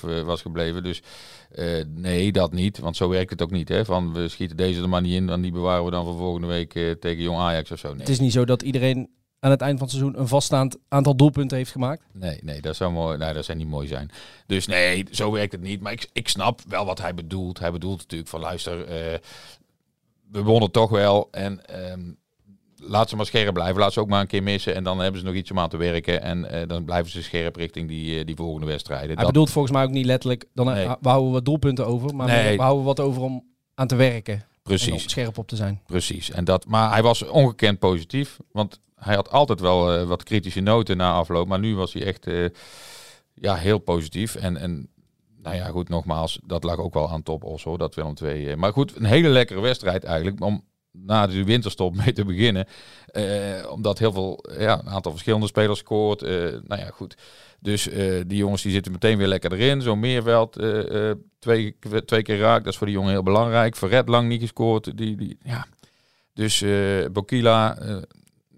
[0.04, 0.82] uh, was gebleven.
[0.82, 1.02] Dus
[1.54, 2.78] uh, nee, dat niet.
[2.78, 3.68] Want zo werkt het ook niet.
[3.68, 3.84] Hè?
[3.84, 6.46] Van we schieten deze er maar niet in, dan die bewaren we dan voor volgende
[6.46, 7.88] week uh, tegen Jong Ajax of zo.
[7.88, 7.98] Nee.
[7.98, 9.08] Het is niet zo dat iedereen
[9.44, 12.02] aan het eind van het seizoen een vaststaand aantal doelpunten heeft gemaakt?
[12.12, 14.10] Nee, nee, dat zou, mooi, nee, dat zou niet mooi zijn.
[14.46, 15.80] Dus nee, zo werkt het niet.
[15.80, 17.58] Maar ik, ik snap wel wat hij bedoelt.
[17.58, 19.18] Hij bedoelt natuurlijk van luister, uh,
[20.30, 21.28] we wonnen toch wel.
[21.30, 21.60] En
[21.92, 22.16] um,
[22.76, 23.80] laat ze maar scherp blijven.
[23.80, 24.74] Laat ze ook maar een keer missen.
[24.74, 26.22] En dan hebben ze nog iets om aan te werken.
[26.22, 29.06] En uh, dan blijven ze scherp richting die, uh, die volgende wedstrijden.
[29.06, 29.26] Hij dat...
[29.26, 30.88] bedoelt volgens mij ook niet letterlijk, dan nee.
[31.00, 32.14] we houden wat doelpunten over.
[32.14, 32.56] Maar nee.
[32.56, 34.44] we houden wat over om aan te werken.
[34.62, 35.10] Precies.
[35.10, 35.80] Scherp op te zijn.
[35.86, 36.30] Precies.
[36.30, 38.38] En dat, maar hij was ongekend positief.
[38.52, 41.48] Want hij had altijd wel uh, wat kritische noten na afloop.
[41.48, 42.48] Maar nu was hij echt uh,
[43.34, 44.34] ja, heel positief.
[44.34, 44.88] En, en
[45.42, 48.44] nou ja, goed, nogmaals, dat lag ook wel aan top Os hoor, dat Willem twee.
[48.44, 50.40] Uh, maar goed, een hele lekkere wedstrijd eigenlijk.
[50.40, 52.66] Om na de winterstop mee te beginnen.
[53.70, 56.20] omdat heel veel, ja, een aantal verschillende spelers scoort.
[56.20, 57.16] nou ja, goed.
[57.60, 57.88] Dus
[58.26, 59.82] die jongens die zitten meteen weer lekker erin.
[59.82, 60.52] Zo'n Meerveld,
[61.38, 62.64] twee, twee keer raak.
[62.64, 63.76] Dat is voor die jongen heel belangrijk.
[63.76, 64.96] Verred lang niet gescoord.
[64.96, 65.66] Die, die, ja.
[66.32, 66.64] Dus
[67.12, 67.76] Bokila,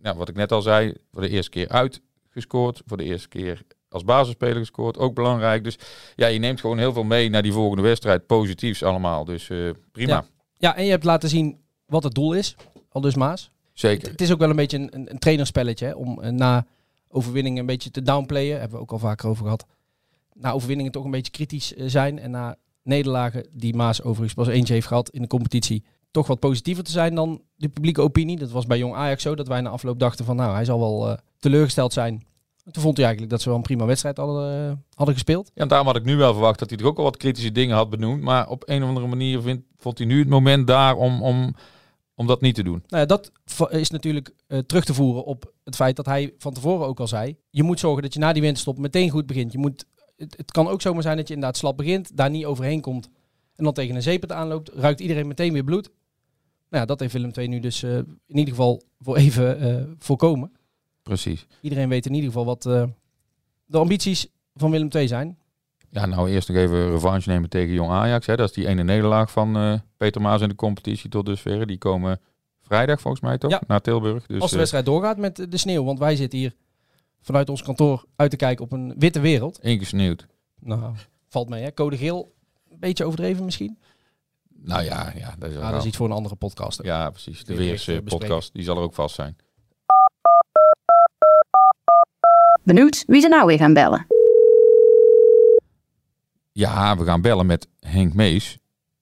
[0.02, 2.82] ja, wat ik net al zei, voor de eerste keer uitgescoord.
[2.86, 4.98] Voor de eerste keer als basisspeler gescoord.
[4.98, 5.64] Ook belangrijk.
[5.64, 5.78] Dus
[6.14, 8.26] ja, je neemt gewoon heel veel mee naar die volgende wedstrijd.
[8.26, 9.24] Positiefs allemaal.
[9.24, 10.12] Dus uh, prima.
[10.12, 10.26] Ja.
[10.56, 12.56] ja, en je hebt laten zien wat het doel is.
[12.88, 13.50] Al dus Maas.
[13.72, 14.02] Zeker.
[14.02, 15.86] Het, het is ook wel een beetje een, een, een trainerspelletje.
[15.86, 16.66] Hè, om uh, na
[17.08, 18.58] overwinningen een beetje te downplayen.
[18.58, 19.66] Hebben we ook al vaker over gehad.
[20.32, 22.18] Na overwinningen toch een beetje kritisch uh, zijn.
[22.18, 25.84] En na nederlagen die Maas overigens pas eentje heeft gehad in de competitie
[26.16, 28.38] toch wat positiever te zijn dan de publieke opinie.
[28.38, 30.78] Dat was bij Jong Ajax zo, dat wij na afloop dachten van nou, hij zal
[30.78, 32.24] wel uh, teleurgesteld zijn.
[32.70, 35.50] Toen vond hij eigenlijk dat ze wel een prima wedstrijd hadden, uh, hadden gespeeld.
[35.54, 37.52] Ja, en daarom had ik nu wel verwacht dat hij er ook al wat kritische
[37.52, 38.22] dingen had benoemd.
[38.22, 41.54] Maar op een of andere manier vindt, vond hij nu het moment daar om, om,
[42.14, 42.82] om dat niet te doen.
[42.88, 43.32] Nou ja, dat
[43.70, 47.08] is natuurlijk uh, terug te voeren op het feit dat hij van tevoren ook al
[47.08, 47.36] zei.
[47.50, 49.52] Je moet zorgen dat je na die winterstop meteen goed begint.
[49.52, 49.84] Je moet,
[50.16, 53.08] het, het kan ook zomaar zijn dat je inderdaad slap begint, daar niet overheen komt.
[53.56, 55.90] En dan tegen een zeepert aanloopt, ruikt iedereen meteen weer bloed.
[56.76, 59.82] Nou ja, dat heeft Willem II nu dus uh, in ieder geval voor even uh,
[59.98, 60.52] voorkomen.
[61.02, 61.46] Precies.
[61.60, 62.84] Iedereen weet in ieder geval wat uh,
[63.66, 65.38] de ambities van Willem II zijn.
[65.90, 68.26] Ja, nou eerst nog even revanche nemen tegen Jong Ajax.
[68.26, 68.36] Hè.
[68.36, 71.66] Dat is die ene nederlaag van Peter Maas in de competitie tot dusver.
[71.66, 72.20] Die komen
[72.62, 73.50] vrijdag volgens mij toch?
[73.50, 73.62] Ja.
[73.66, 74.26] Naar Tilburg.
[74.26, 75.84] Dus, Als de wedstrijd doorgaat met de sneeuw.
[75.84, 76.54] Want wij zitten hier
[77.20, 79.58] vanuit ons kantoor uit te kijken op een witte wereld.
[79.62, 80.26] Ingesneeuwd.
[80.60, 80.94] Nou,
[81.28, 81.72] valt mee hè.
[81.74, 82.34] Code geel,
[82.70, 83.78] een beetje overdreven misschien.
[84.66, 86.82] Nou ja, ja dat is, ah, dat is iets voor een andere podcast.
[86.82, 87.44] Ja, precies.
[87.44, 89.36] De Weerse podcast, die zal er ook vast zijn.
[92.62, 94.06] Benieuwd wie ze nou weer gaan bellen?
[96.52, 98.58] Ja, we gaan bellen met Henk Mees.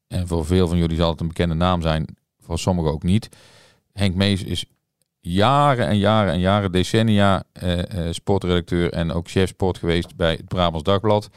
[0.08, 3.28] En voor veel van jullie zal het een bekende naam zijn, voor sommigen ook niet.
[3.92, 4.64] Henk Mees is
[5.20, 10.32] jaren en jaren en jaren, decennia eh, eh, sportredacteur en ook chef sport geweest bij
[10.32, 11.30] het Brabants Dagblad.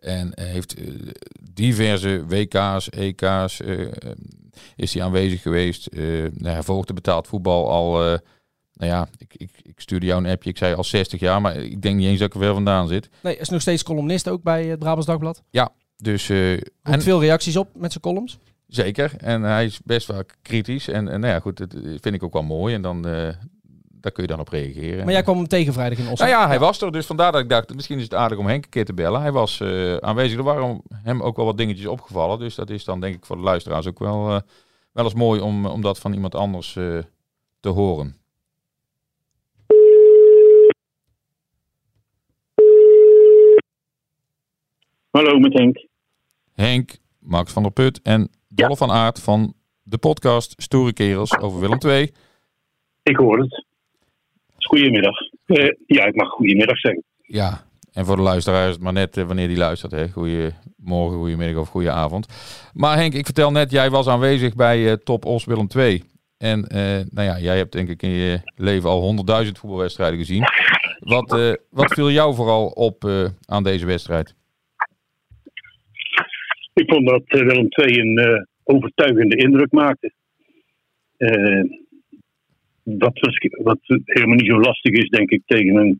[0.00, 1.08] En heeft uh,
[1.52, 3.88] diverse WK's, EK's, uh,
[4.76, 5.88] is hij aanwezig geweest.
[5.92, 8.18] Uh, hij volgde betaald voetbal al
[8.80, 10.50] nou ja, ik, ik, ik stuurde jou een appje.
[10.50, 12.88] Ik zei al 60 jaar, maar ik denk niet eens dat ik er ver vandaan
[12.88, 13.08] zit.
[13.22, 15.42] Nee, is nog steeds columnist ook bij het Brabants Dagblad.
[15.50, 16.28] Ja, dus...
[16.28, 18.38] eh, En veel reacties op met zijn columns.
[18.66, 19.12] Zeker.
[19.16, 20.88] En hij is best wel kritisch.
[20.88, 22.74] En, en nou ja, goed, dat vind ik ook wel mooi.
[22.74, 23.28] En dan, eh,
[24.00, 25.04] daar kun je dan op reageren.
[25.04, 26.26] Maar jij kwam hem tegen vrijdag in Oslo.
[26.26, 26.92] Nou ja, hij was er.
[26.92, 29.20] Dus vandaar dat ik dacht, misschien is het aardig om Henk een keer te bellen.
[29.20, 30.38] Hij was eh, aanwezig.
[30.38, 32.38] Er waren hem ook wel wat dingetjes opgevallen.
[32.38, 34.40] Dus dat is dan denk ik voor de luisteraars ook wel, eh,
[34.92, 36.98] wel eens mooi om, om dat van iemand anders eh,
[37.60, 38.14] te horen.
[45.10, 45.86] Hallo, met Henk.
[46.54, 51.60] Henk, Max van der Put en Dolle van Aert van de podcast Stoere Kerels over
[51.60, 52.12] Willem II.
[53.02, 53.68] Ik hoor het.
[54.70, 55.16] Goedemiddag.
[55.46, 57.02] Uh, ja, ik mag goedemiddag zeggen.
[57.20, 59.92] Ja, en voor de luisteraar is het maar net uh, wanneer die luistert.
[59.92, 60.08] Hè?
[60.08, 62.26] Goedemorgen, goedemiddag of goede avond.
[62.74, 66.02] Maar Henk, ik vertel net, jij was aanwezig bij uh, Top Os Willem II.
[66.38, 66.60] En
[67.10, 70.44] nou ja, jij hebt denk ik in je leven al honderdduizend voetbalwedstrijden gezien.
[70.98, 73.04] Wat, wat viel jou vooral op
[73.46, 74.34] aan deze wedstrijd?
[76.74, 80.12] Ik vond dat Willem II een overtuigende indruk maakte.
[82.82, 83.20] Wat,
[83.62, 85.98] wat helemaal niet zo lastig is, denk ik, tegen een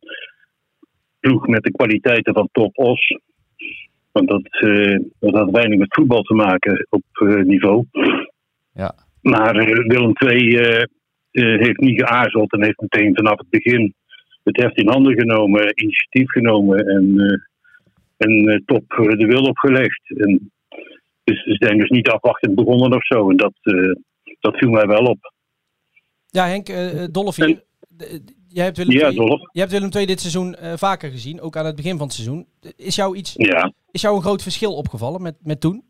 [1.20, 3.18] ploeg met de kwaliteiten van Top Os.
[4.12, 7.84] Want dat, uh, dat had weinig met voetbal te maken op uh, niveau.
[8.74, 8.94] Ja.
[9.22, 10.58] Maar uh, Willem II
[11.32, 13.94] heeft niet geaarzeld en heeft meteen vanaf het begin
[14.42, 17.18] het heft in handen genomen, initiatief genomen en,
[18.16, 20.10] en top de wil opgelegd.
[20.16, 20.50] En,
[21.24, 23.30] dus ze zijn dus niet afwachtend begonnen of zo.
[23.30, 23.52] En dat,
[24.40, 25.32] dat viel mij wel op.
[26.30, 27.56] Ja, Henk, uh.
[28.52, 31.56] Jij hebt Willem, ja, II, je hebt Willem II dit seizoen uh, vaker gezien, ook
[31.56, 32.46] aan het begin van het seizoen.
[32.76, 33.72] Is jou, iets, ja.
[33.90, 35.82] is jou een groot verschil opgevallen met, met toen?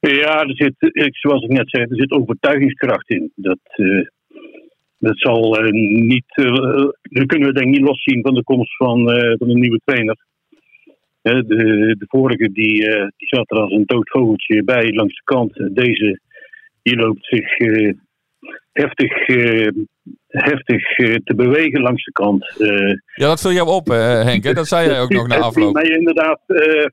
[0.00, 0.74] Ja, er zit,
[1.10, 3.32] zoals ik net zei, er zit overtuigingskracht in.
[3.34, 4.06] Dat, uh,
[4.98, 5.70] dat zal uh,
[6.06, 6.34] niet.
[7.02, 8.98] dat kunnen we denk ik niet loszien van de komst van,
[9.38, 10.16] van een nieuwe trainer.
[11.22, 11.42] de,
[11.98, 12.80] de vorige die,
[13.16, 15.74] die zat er als een dood vogeltje bij langs de kant.
[15.74, 16.20] Deze
[16.82, 17.56] die loopt zich
[18.82, 19.68] heftig, uh,
[20.26, 22.54] heftig uh, te bewegen langs de kant.
[22.58, 23.86] Uh, ja, dat viel jou op,
[24.30, 24.44] Henk.
[24.44, 24.52] Hè?
[24.52, 25.74] Dat zei jij ook nog na afloop.
[25.74, 26.40] Het mij inderdaad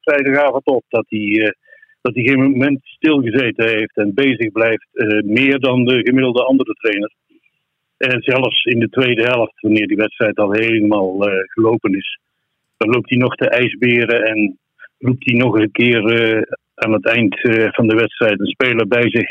[0.01, 1.55] vrijdagavond op dat hij,
[2.01, 4.87] dat hij geen moment stilgezeten heeft en bezig blijft.
[5.25, 7.13] meer dan de gemiddelde andere trainer.
[7.97, 11.17] En zelfs in de tweede helft, wanneer die wedstrijd al helemaal
[11.47, 12.19] gelopen is,
[12.77, 14.57] dan loopt hij nog te ijsberen en
[14.99, 16.03] roept hij nog een keer
[16.75, 17.39] aan het eind
[17.75, 19.29] van de wedstrijd een speler bij zich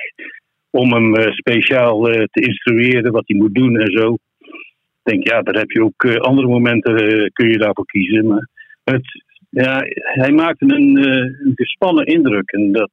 [0.74, 4.16] om hem uh, speciaal uh, te instrueren wat hij moet doen en zo.
[4.40, 6.94] Ik denk, ja, daar heb je ook uh, andere momenten,
[7.32, 8.26] kun je daarvoor kiezen.
[8.26, 8.48] Maar
[8.84, 10.96] het, ja, hij maakte een,
[11.44, 12.50] een gespannen indruk.
[12.50, 12.90] En dat,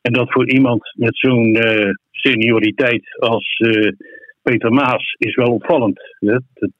[0.00, 1.58] en dat voor iemand met zo'n
[2.10, 3.62] senioriteit als
[4.42, 6.00] Peter Maas is wel opvallend.
[6.18, 6.70] Ja, dat,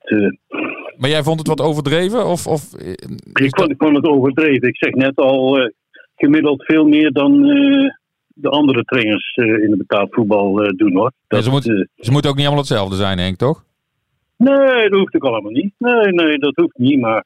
[0.96, 2.26] maar jij vond het wat overdreven?
[2.26, 2.62] Of, of,
[3.33, 4.68] ik, vond, ik vond het overdreven.
[4.68, 5.70] Ik zeg net al,
[6.16, 7.44] gemiddeld veel meer dan
[8.38, 11.12] de andere trainers uh, in het betaald voetbal uh, doen hoor.
[11.29, 13.64] Dat, ze, moet, uh, ze moeten ook niet allemaal hetzelfde zijn, Henk, toch?
[14.37, 15.72] Nee, dat hoeft ook allemaal niet.
[15.79, 17.01] Nee, nee, dat hoeft niet.
[17.01, 17.25] Maar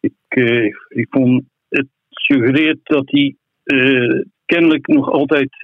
[0.00, 0.12] ik,
[0.88, 3.34] ik vond het suggereert dat hij
[4.44, 5.56] kennelijk nog altijd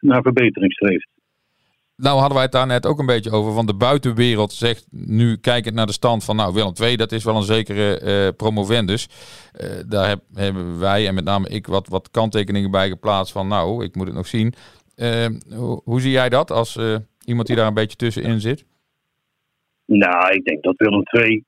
[0.00, 1.08] naar verbetering streeft.
[2.06, 3.52] Nou hadden wij het daar net ook een beetje over.
[3.54, 7.24] Want de buitenwereld zegt nu, kijkend naar de stand van nou, Willem II, dat is
[7.24, 9.08] wel een zekere uh, promovendus.
[9.60, 13.48] Uh, daar heb, hebben wij en met name ik wat, wat kanttekeningen bij geplaatst van
[13.48, 14.52] nou, ik moet het nog zien.
[14.96, 15.26] Uh,
[15.84, 16.78] hoe, zie jij dat als
[17.24, 18.64] iemand die daar een beetje tussenin zit?
[19.84, 21.44] Nou, ik denk dat Willem II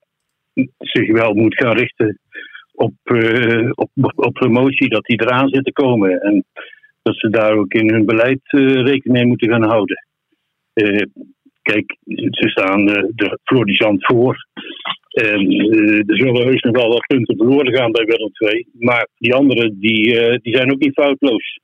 [0.78, 2.18] zich wel moet gaan richten
[2.72, 2.94] op,
[3.74, 6.20] op, op promotie, dat die eraan zit te komen.
[6.20, 6.44] En
[7.02, 10.08] dat ze daar ook in hun beleid rekening mee moeten gaan houden.
[10.74, 11.02] Uh,
[11.62, 11.96] kijk,
[12.30, 14.46] ze staan uh, er florissant voor.
[15.10, 18.66] En uh, er zullen heus nog wel wat punten verloren gaan bij Willem II.
[18.72, 20.04] Maar die anderen die,
[20.40, 21.58] die zijn ook niet foutloos.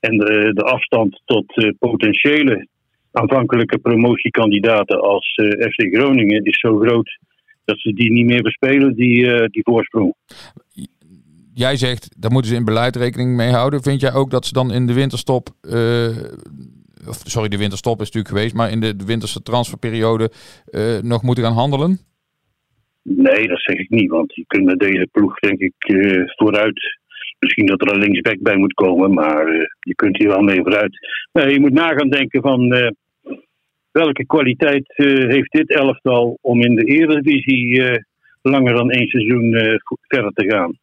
[0.00, 2.66] En de, de afstand tot potentiële
[3.12, 7.18] aanvankelijke promotiekandidaten als FC Groningen is zo groot
[7.64, 10.14] dat ze die niet meer bespelen, die, die voorsprong.
[11.54, 13.82] Jij zegt, daar moeten ze in beleid rekening mee houden.
[13.82, 15.48] Vind jij ook dat ze dan in de winterstop
[17.08, 20.30] of sorry, de winterstop is natuurlijk geweest, maar in de, de winterse transferperiode
[20.70, 21.98] uh, nog moeten gaan handelen?
[23.02, 27.00] Nee, dat zeg ik niet, want je kunt met deze ploeg denk ik uh, vooruit.
[27.38, 30.62] Misschien dat er een linksback bij moet komen, maar uh, je kunt hier wel mee
[30.62, 30.98] vooruit.
[31.32, 32.92] je moet nagaan denken van
[33.90, 34.92] welke kwaliteit
[35.28, 37.82] heeft dit elftal om in de Eredivisie
[38.42, 39.54] langer dan één seizoen
[40.08, 40.78] verder te gaan.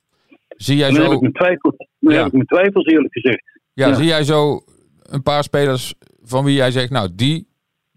[0.58, 1.04] Zie jij dan zo...
[1.04, 2.12] heb ik mijn twijfels, ja.
[2.12, 3.44] heb ik mijn twijfels eerlijk gezegd.
[3.74, 4.60] Ja, ja, zie jij zo
[5.02, 5.94] een paar spelers
[6.30, 7.48] van wie jij zegt, nou, die,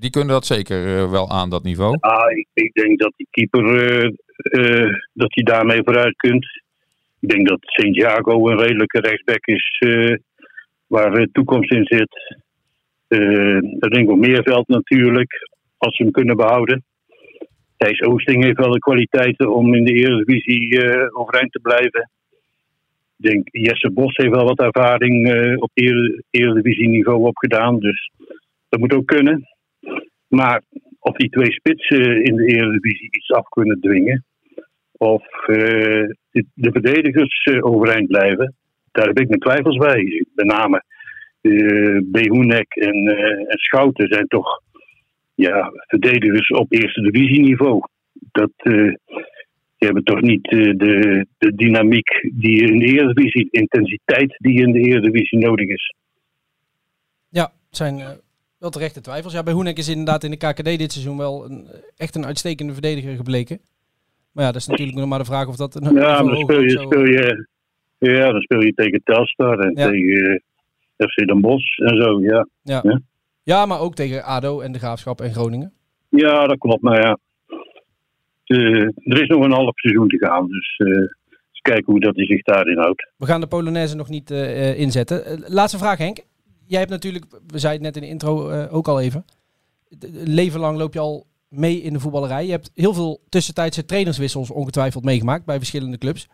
[0.03, 1.97] Die kunnen dat zeker eh, wel aan, dat niveau.
[2.01, 6.47] Ah, ik, ik denk dat die keeper eh, eh, dat hij daarmee vooruit kunt.
[7.21, 9.79] Ik denk dat Santiago een redelijke rechtsback is
[10.87, 12.37] waar toekomst in zit.
[13.81, 16.85] Ik denk ook Meerveld natuurlijk, als ze hem kunnen behouden.
[17.77, 20.79] Thijs Oosting heeft wel de kwaliteiten om in de Eredivisie
[21.13, 22.11] overeind te blijven.
[23.23, 27.79] Denk Jesse Bos heeft wel wat ervaring eh, op Ere- Eredivisie-niveau opgedaan.
[27.79, 28.11] Dus
[28.69, 29.49] dat moet ook kunnen.
[30.29, 30.63] Maar
[30.99, 34.25] of die twee spitsen in de Eredivisie iets af kunnen dwingen.
[34.93, 38.55] Of eh, de, de verdedigers eh, overeind blijven.
[38.93, 40.25] Daar heb ik mijn twijfels bij.
[40.35, 40.83] Met name
[41.43, 44.63] uh, Behoenek en, eh, en Schouten zijn toch
[45.35, 47.81] ja, verdedigers op eerste divisieniveau.
[48.13, 48.95] Dat, eh,
[49.83, 54.61] die hebben toch niet eh, de, de dynamiek die in de Eredivisie, de intensiteit die
[54.61, 55.95] in de Eredivisie nodig is.
[57.29, 58.09] Ja, het zijn eh,
[58.59, 59.33] wel terechte twijfels.
[59.33, 61.67] Ja, bij Hoenek is inderdaad in de KKD dit seizoen wel een,
[61.97, 63.61] echt een uitstekende verdediger gebleken.
[64.33, 65.75] Maar ja, dat is natuurlijk nog maar de vraag of dat...
[65.75, 67.47] Een Ja, maar dan speel je, zo- speel je,
[67.99, 69.89] ja, dan speel je tegen Telstar en Ja.
[69.89, 70.41] tegen
[70.97, 72.47] eh, FC Den Bosch en zo, ja.
[72.63, 72.81] Ja.
[72.83, 73.01] Ja.
[73.43, 75.73] ja, maar ook tegen ADO en de Graafschap en Groningen.
[76.09, 76.83] Ja, dat klopt.
[76.83, 77.17] Maar ja, Eh,
[78.95, 80.47] er is nog een half seizoen te gaan.
[80.49, 83.11] Dus eh, eens kijken hoe dat hij zich daarin houdt.
[83.17, 85.25] We gaan de Polonaise nog niet eh, eh, inzetten.
[85.27, 86.19] Eh, laatste vraag, Henk.
[86.67, 89.25] Jij hebt natuurlijk, we zeiden het net in de intro eh, ook al even.
[90.25, 92.45] leven lang loop je al mee in de voetballerij.
[92.45, 96.29] Je hebt heel veel tussentijdse trainerswissels ongetwijfeld meegemaakt bij verschillende clubs.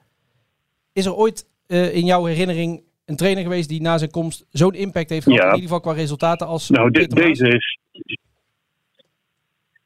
[0.93, 4.75] Is er ooit eh, in jouw herinnering een trainer geweest die na zijn komst zo'n
[4.75, 5.47] impact heeft gehad, Ja.
[5.49, 7.79] in ieder geval qua resultaten als Nou, de- deze is.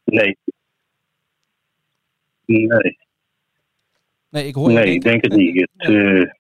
[0.05, 0.37] Nee.
[2.47, 2.97] Nee,
[4.31, 4.95] Nee, ik hoor nee denken.
[4.95, 5.69] ik denk het niet.
[5.77, 6.31] Het, eh,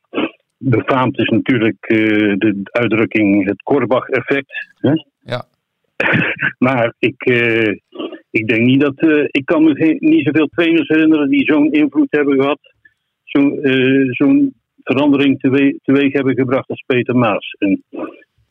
[0.58, 1.96] befaamd is natuurlijk eh,
[2.38, 4.52] de uitdrukking het Korbach-effect.
[5.20, 5.44] Ja.
[6.66, 7.72] maar ik, eh,
[8.30, 8.94] ik denk niet dat.
[9.30, 12.60] ik kan me niet zoveel trainers herinneren die zo'n invloed hebben gehad.
[13.24, 13.58] Zo'n
[14.10, 17.54] zo'n verandering teweeg, teweeg hebben gebracht als Peter Maas.
[17.58, 17.82] En,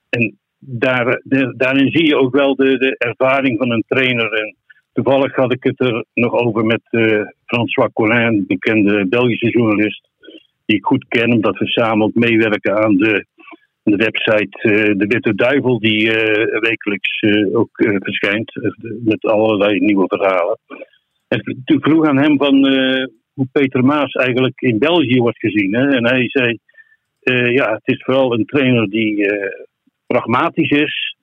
[0.09, 4.31] en daar, de- daarin zie je ook wel de, de ervaring van een trainer.
[4.33, 4.55] En
[4.93, 10.09] toevallig had ik het er nog over met eh, François Collin, bekende Belgische journalist.
[10.65, 13.25] Die ik goed ken, omdat we samen ook meewerken aan de,
[13.83, 17.23] de website eh, De Witte Duivel, die eh, wekelijks
[17.53, 18.51] ook verschijnt.
[19.03, 20.59] met allerlei nieuwe verhalen.
[21.27, 22.67] En toen vroeg aan hem van
[23.33, 25.75] hoe Peter Maas eigenlijk in België wordt gezien.
[25.75, 25.87] Hè?
[25.87, 26.57] En hij zei:
[27.53, 29.27] Ja, het is vooral een trainer die
[30.07, 31.15] pragmatisch is,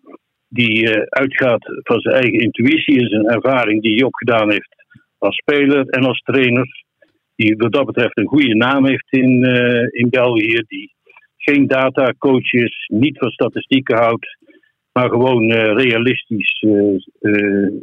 [0.49, 4.77] die eh, uitgaat van zijn eigen intuïtie en zijn ervaring die hij opgedaan heeft
[5.19, 6.85] als speler en als trainer.
[7.37, 10.63] Die wat dat betreft een goede naam heeft in, eh, in België.
[10.67, 10.95] Die
[11.37, 14.39] geen datacoach is, niet van statistieken houdt,
[14.93, 16.65] maar gewoon eh, realistisch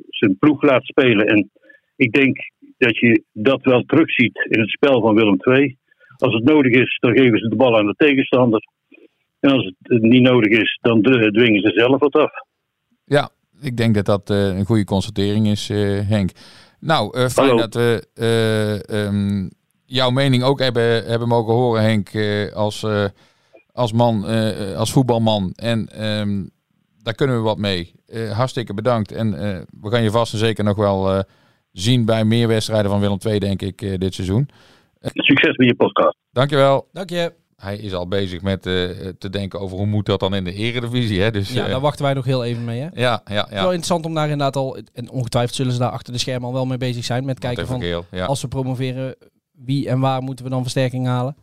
[0.10, 1.28] zijn ploeg laat spelen.
[1.28, 1.49] En
[1.95, 2.38] ik denk
[2.78, 5.78] dat je dat wel terugziet in het spel van Willem II.
[6.17, 8.62] Als het nodig is, dan geven ze de bal aan de tegenstander.
[9.39, 12.44] En als het niet nodig is, dan dwingen ze zelf wat af.
[13.05, 13.29] Ja,
[13.61, 16.31] ik denk dat dat eh, een goede constatering is, eh, Henk.
[16.79, 17.61] Nou, eh, fijn Hallo.
[17.61, 19.49] dat we eh, ehm,
[19.85, 23.05] jouw mening ook hebben, hebben mogen horen, Henk, eh, als, eh,
[23.71, 25.51] als man, eh, als voetbalman.
[25.55, 26.43] En ehm,
[27.01, 27.93] daar kunnen we wat mee.
[28.07, 29.11] Eh, hartstikke bedankt.
[29.11, 31.19] En eh, we gaan je vast en zeker nog wel eh,
[31.71, 34.49] zien bij meer wedstrijden van Willem II, denk ik, eh, dit seizoen.
[35.13, 36.17] Succes met je podcast.
[36.31, 36.87] Dankjewel.
[36.91, 37.33] Dank je.
[37.65, 38.73] Hij is al bezig met eh,
[39.17, 41.21] te denken over hoe moet dat dan in de eredivisie.
[41.21, 41.32] Hè?
[41.32, 42.80] Dus, Ja, eh, daar wachten wij nog heel even mee.
[42.80, 42.88] Hè?
[42.93, 43.63] ja, ja, Het is wel ja.
[43.63, 46.65] interessant om daar inderdaad al, en ongetwijfeld zullen ze daar achter de schermen al wel
[46.65, 48.25] mee bezig zijn, met kijken van, ja.
[48.25, 49.15] als we promoveren,
[49.51, 51.36] wie en waar moeten we dan versterking halen.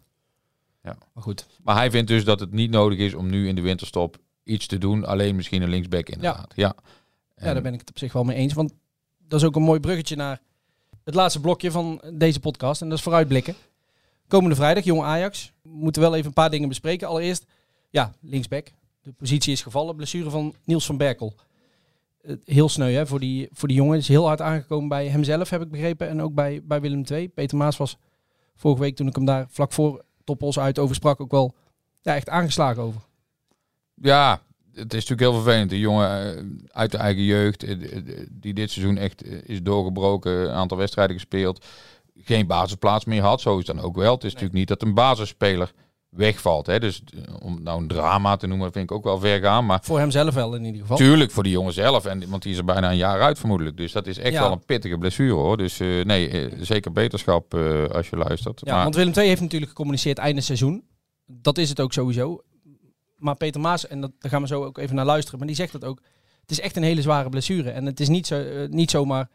[0.83, 0.97] Ja.
[1.15, 1.47] Maar goed.
[1.63, 4.67] Maar hij vindt dus dat het niet nodig is om nu in de winterstop iets
[4.67, 5.05] te doen.
[5.05, 6.53] Alleen misschien een linksback inderdaad.
[6.55, 6.75] Ja.
[7.37, 8.53] Ja, daar ben ik het op zich wel mee eens.
[8.53, 8.73] Want
[9.29, 10.41] dat is ook een mooi bruggetje naar
[11.05, 12.83] het laatste blokje van deze podcast.
[12.83, 13.55] En dat is vooruitblikken.
[14.33, 15.53] Komende vrijdag, Jong Ajax.
[15.63, 17.09] We moeten wel even een paar dingen bespreken.
[17.09, 17.47] Allereerst,
[17.91, 18.73] ja, linksback.
[19.03, 19.97] De positie is gevallen.
[19.97, 21.35] Blessure van Niels van Berkel.
[22.21, 23.99] Eh, Heel sneu hè, voor, die, voor die jongen.
[23.99, 26.09] Is heel hard aangekomen bij hemzelf, heb ik begrepen.
[26.09, 27.29] En ook bij, bij Willem II.
[27.29, 27.97] Peter Maas was
[28.55, 31.55] vorige week, toen ik hem daar vlak voor Toppels uit over sprak, ook wel
[32.01, 33.01] ja, echt aangeslagen over.
[33.95, 34.41] Ja,
[34.75, 35.71] het is natuurlijk heel vervelend.
[35.71, 37.77] De jongen eh, uit de eigen jeugd, eh,
[38.31, 41.65] die dit seizoen echt is doorgebroken, een aantal wedstrijden gespeeld,
[42.15, 43.41] geen basisplaats meer had.
[43.41, 44.15] Zo is dan ook wel.
[44.15, 45.73] Het is natuurlijk niet dat een basisspeler
[46.09, 46.67] wegvalt.
[46.67, 46.79] Hè?
[46.81, 49.67] Dus eh, om nou een drama te noemen, vind ik ook wel ver gaan.
[49.67, 50.97] Maar Voor hemzelf wel in ieder geval.
[50.97, 52.05] Tuurlijk, voor die jongen zelf.
[52.05, 53.77] En, want die is er bijna een jaar uit vermoedelijk.
[53.77, 54.41] Dus dat is echt Ja.
[54.41, 55.57] wel een pittige blessure hoor.
[55.57, 57.55] Dus eh, nee, eh, zeker beterschap
[57.93, 58.61] als je luistert.
[58.65, 60.85] Ja, maar, want Willem II heeft natuurlijk gecommuniceerd einde seizoen.
[61.27, 62.43] Dat is het ook sowieso.
[63.17, 65.57] Maar Peter Maas, en dat, daar gaan we zo ook even naar luisteren, maar die
[65.57, 66.01] zegt dat ook.
[66.41, 67.71] Het is echt een hele zware blessure.
[67.71, 69.29] En het is niet, zo, niet zomaar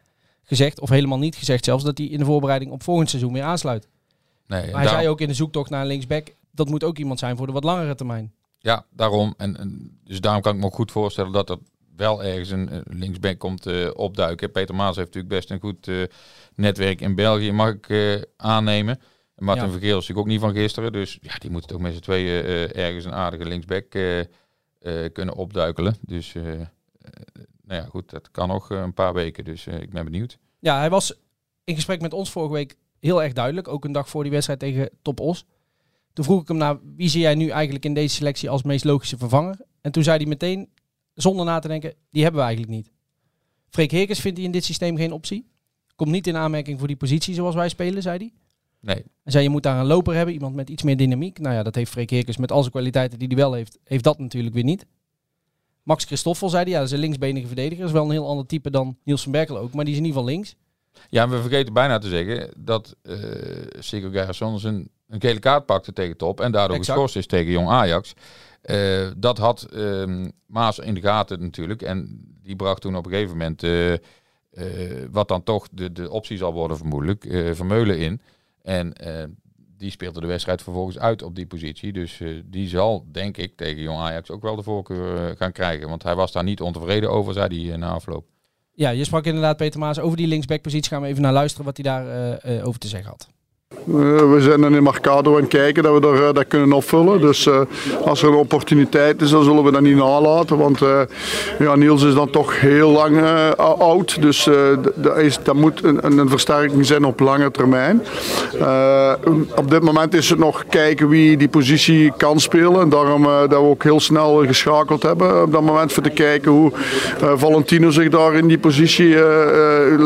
[0.48, 3.42] gezegd, of helemaal niet gezegd zelfs, dat hij in de voorbereiding op volgend seizoen weer
[3.42, 3.82] aansluit.
[3.84, 3.90] Nee,
[4.46, 7.18] Maar hij daarom- zei ook in de zoektocht naar een linksback, dat moet ook iemand
[7.18, 8.32] zijn voor de wat langere termijn.
[8.58, 9.34] Ja, daarom.
[9.36, 11.58] En, en dus daarom kan ik me ook goed voorstellen dat er
[11.96, 14.50] wel ergens een linksback komt eh, opduiken.
[14.50, 16.02] Peter Maas heeft natuurlijk best een goed eh,
[16.54, 19.00] netwerk in België, mag ik eh, aannemen.
[19.34, 19.70] En Martin Ja.
[19.70, 20.92] Vergeel is natuurlijk ook niet van gisteren.
[20.92, 23.90] Dus ja, die moeten toch met z'n tweeën ergens een aardige linksback
[25.12, 25.96] kunnen opduikelen.
[26.00, 26.34] Dus
[27.68, 29.44] nou ja, goed, dat kan nog eh, een paar weken.
[29.44, 30.38] Dus eh, ik ben benieuwd.
[30.58, 31.14] Ja, hij was
[31.64, 33.68] in gesprek met ons vorige week heel erg duidelijk.
[33.68, 35.44] Ook een dag voor die wedstrijd tegen Top Os.
[36.12, 38.84] Toen vroeg ik hem naar wie zie jij nu eigenlijk in deze selectie als meest
[38.84, 39.56] logische vervanger?
[39.80, 40.68] En toen zei hij meteen,
[41.14, 42.90] zonder na te denken, die hebben we eigenlijk niet.
[43.68, 45.46] Freek Heerkens vindt hij in dit systeem geen optie.
[45.96, 48.32] Komt niet in aanmerking voor die positie zoals wij spelen, zei hij.
[48.80, 51.38] Nee, Hij zei, je moet daar een loper hebben, iemand met iets meer dynamiek.
[51.38, 54.04] Nou ja, dat heeft Freek Heerkens met al zijn kwaliteiten die hij wel heeft, heeft
[54.04, 54.86] dat natuurlijk weer niet.
[55.88, 57.78] Max Christoffel zei hij, ja, dat is een linksbenige verdediger.
[57.78, 60.00] Dat is wel een heel ander type dan Niels van Berkel ook, maar die is
[60.00, 60.54] in ieder geval links.
[61.08, 63.16] Ja, en we vergeten bijna te zeggen dat eh
[63.78, 66.98] Sigurd Gerson een, een gele kaart pakte tegen Top en daardoor Exact.
[66.98, 68.14] geschorst is tegen Jong Ajax.
[68.62, 73.12] Eh, dat had ehm, Maas in de gaten natuurlijk en die bracht toen op een
[73.12, 73.98] gegeven moment eh, eh,
[75.10, 78.20] wat dan toch de, de optie zal worden vermoedelijk, Vermeulen in.
[78.62, 78.92] En
[79.78, 81.92] die speelde de wedstrijd vervolgens uit op die positie.
[81.92, 85.52] Dus eh, die zal, denk ik, tegen Jong Ajax ook wel de voorkeur eh, gaan
[85.52, 85.88] krijgen.
[85.88, 88.26] Want hij was daar niet ontevreden over, zei hij eh, na afloop.
[88.78, 90.90] Ja, je sprak inderdaad Peter Maas over die linksbackpositie.
[90.90, 93.28] Gaan we even naar luisteren wat hij daar eh, over te zeggen had.
[93.88, 96.72] Eh, we zijn dan in Mercado aan het kijken dat we daar, eh, dat kunnen
[96.72, 97.20] opvullen.
[97.20, 97.60] Dus eh,
[98.04, 100.58] als er een opportuniteit is, dan zullen we dat niet nalaten.
[100.58, 100.78] Want
[101.58, 103.22] ja, Niels is dan toch heel lang
[103.78, 104.22] oud.
[104.22, 104.48] Dus
[105.42, 108.02] dat, moet een, een versterking zijn op lange termijn.
[108.60, 109.12] Eh,
[109.56, 112.80] op dit moment is het nog kijken wie die positie kan spelen.
[112.80, 116.50] En daarom dat we ook heel snel geschakeld hebben op dat moment voor te kijken
[116.50, 116.72] hoe
[117.34, 119.16] Valentino zich daar in die positie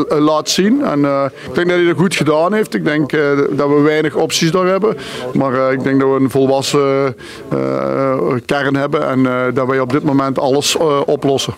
[0.07, 0.83] laat zien.
[0.83, 2.73] En ik denk dat hij dat goed gedaan heeft.
[2.73, 3.11] Ik denk
[3.55, 4.97] dat we weinig opties daar hebben.
[5.33, 7.15] Maar eh, ik denk dat we een volwassen
[7.49, 11.53] eh, kern hebben en eh, dat wij op dit moment alles eh, oplossen.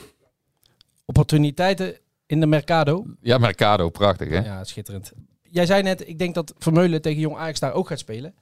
[1.06, 3.06] Opportuniteiten in de Mercado.
[3.22, 4.40] Ja, Mercado, prachtig hè?
[4.40, 5.12] Ja, schitterend.
[5.42, 8.34] Jij zei net, ik denk dat Vermeulen tegen Jong Ajax daar ook gaat spelen.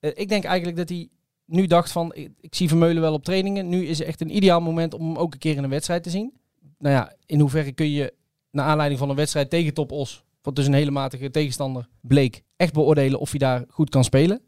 [0.00, 1.08] Eh, ik denk eigenlijk dat hij
[1.44, 3.68] nu dacht van, ik, ik zie Vermeulen wel op trainingen.
[3.68, 6.02] Nu is het echt een ideaal moment om hem ook een keer in een wedstrijd
[6.02, 6.32] te zien.
[6.78, 8.14] Nou ja, in hoeverre kun je,
[8.50, 12.42] naar aanleiding van een wedstrijd tegen Top Os, wat dus een hele matige tegenstander bleek,
[12.58, 14.40] echt beoordelen of hij daar goed kan spelen?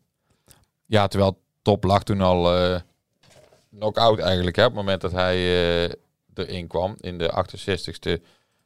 [0.86, 2.80] Ja, terwijl Top lag toen al eh
[3.78, 4.56] knock-out eigenlijk.
[4.56, 5.90] Hè, op het moment dat hij eh,
[6.34, 8.22] erin kwam in de 68ste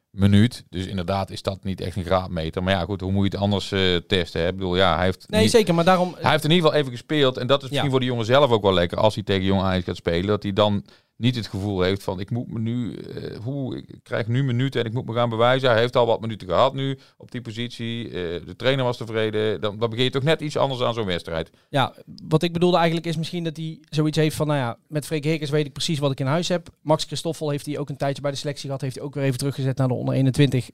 [0.09, 0.63] minuut.
[0.69, 2.63] Dus inderdaad is dat niet echt een graadmeter.
[2.63, 4.41] Maar ja, goed, hoe moet je het anders eh, testen?
[4.41, 4.47] Hè?
[4.47, 6.15] Ik bedoel, ja, hij heeft, Nee, niet- zeker, maar daarom...
[6.19, 7.37] hij heeft in ieder geval even gespeeld.
[7.37, 7.91] En dat is misschien Ja.
[7.91, 8.97] voor de jongen zelf ook wel lekker.
[8.97, 10.27] Als hij tegen Jong Ajax gaat spelen.
[10.27, 10.85] Dat hij dan
[11.17, 14.81] niet het gevoel heeft van ik moet me nu, eh, hoe, ik krijg nu minuten
[14.81, 15.69] en ik moet me gaan bewijzen.
[15.69, 18.05] Hij heeft al wat minuten gehad nu op die positie.
[18.05, 18.11] Eh,
[18.45, 19.61] de trainer was tevreden.
[19.61, 21.49] Dan, begin je toch net iets anders aan zo'n wedstrijd.
[21.69, 21.93] Ja,
[22.27, 25.23] wat ik bedoelde eigenlijk is misschien dat hij zoiets heeft van, nou ja, met Freek
[25.23, 26.69] Heekers weet ik precies wat ik in huis heb.
[26.81, 29.23] Max Christoffel heeft hij ook een tijdje bij de selectie gehad, heeft hij ook weer
[29.23, 30.69] even teruggezet naar de onder 21.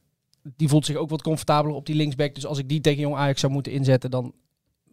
[0.55, 2.35] Die voelt zich ook wat comfortabeler op die linksback.
[2.35, 4.33] Dus als ik die tegen Jong Ajax zou moeten inzetten, dan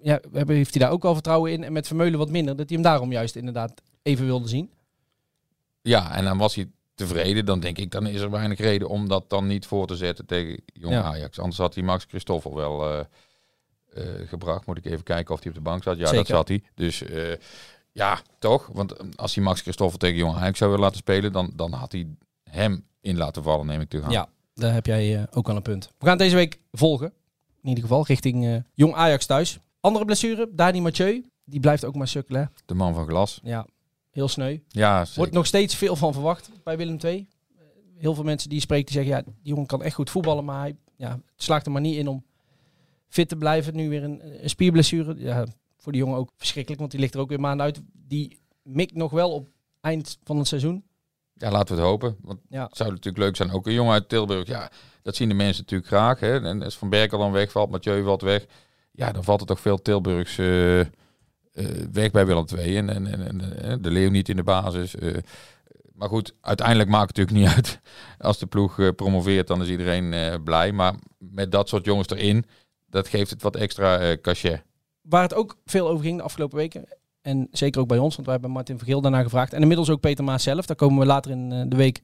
[0.02, 1.64] ja, heeft hij daar ook wel vertrouwen in.
[1.64, 4.70] En met Vermeulen wat minder, dat hij hem daarom juist inderdaad even wilde zien.
[5.82, 7.44] Ja, en dan was hij tevreden.
[7.44, 10.26] Dan denk ik, dan is er weinig reden om dat dan niet voor te zetten
[10.26, 11.02] tegen Jong Ja.
[11.02, 11.38] Ajax.
[11.38, 13.04] Anders had hij Max Christoffel wel eh,
[13.98, 14.66] eh, gebracht.
[14.66, 15.98] Moet ik even kijken of hij op de bank zat.
[15.98, 16.62] Ja, dat zat hij.
[16.74, 17.32] Dus eh,
[17.92, 18.70] ja, toch.
[18.72, 21.72] Want eh, als hij Max Christoffel tegen Jong Ajax zou willen laten spelen, dan, dan
[21.72, 22.06] had hij
[22.50, 24.10] hem in laten vallen, neem ik te gaan.
[24.10, 25.90] Ja, daar heb jij ook wel een punt.
[25.98, 27.12] We gaan deze week volgen.
[27.62, 29.58] In ieder geval richting Jong Ajax thuis.
[29.80, 31.24] Andere blessure, Dani Mathieu.
[31.44, 32.52] Die blijft ook maar sukkelen.
[32.66, 33.40] De man van glas.
[33.42, 33.66] Ja,
[34.18, 34.58] heel sneu.
[34.68, 35.18] Ja, zeker.
[35.18, 37.28] Wordt nog steeds veel van verwacht bij Willem II.
[37.96, 40.44] Heel veel mensen die je spreekt, die zeggen, ja, die jongen kan echt goed voetballen,
[40.44, 42.24] maar hij ja, het slaagt er maar niet in om
[43.08, 43.76] fit te blijven.
[43.76, 45.14] Nu weer een, een spierblessure.
[45.18, 47.80] Ja, voor die jongen ook verschrikkelijk, want die ligt er ook weer maanden uit.
[47.92, 49.48] Die mikt nog wel op
[49.80, 50.84] eind van het seizoen.
[51.34, 52.16] Ja, laten we het hopen.
[52.20, 52.64] Want Ja.
[52.64, 53.50] het zou natuurlijk leuk zijn.
[53.50, 54.46] Ook een jongen uit Tilburg.
[54.48, 54.70] Ja,
[55.02, 56.20] dat zien de mensen natuurlijk graag.
[56.20, 56.40] Hè.
[56.40, 58.46] En als Van Berkel dan wegvalt, Mathieu valt weg.
[58.92, 60.80] Ja, dan valt er toch veel Tilburgs eh,
[61.58, 62.76] eh, weg bij Willem II.
[62.76, 64.94] En, en, en, eh, de Leeuw niet in de basis.
[64.96, 65.16] eh.
[65.92, 67.80] maar goed, uiteindelijk maakt het natuurlijk niet uit.
[68.18, 70.72] Als de ploeg promoveert, dan is iedereen blij.
[70.72, 72.44] Maar met dat soort jongens erin,
[72.86, 74.62] dat geeft het wat extra cachet.
[75.02, 76.84] Waar het ook veel over ging de afgelopen weken.
[77.22, 79.52] En zeker ook bij ons, want wij hebben Martin Vergeel daarna gevraagd.
[79.52, 80.66] En inmiddels ook Peter Maas zelf.
[80.66, 82.00] Daar komen we later in de week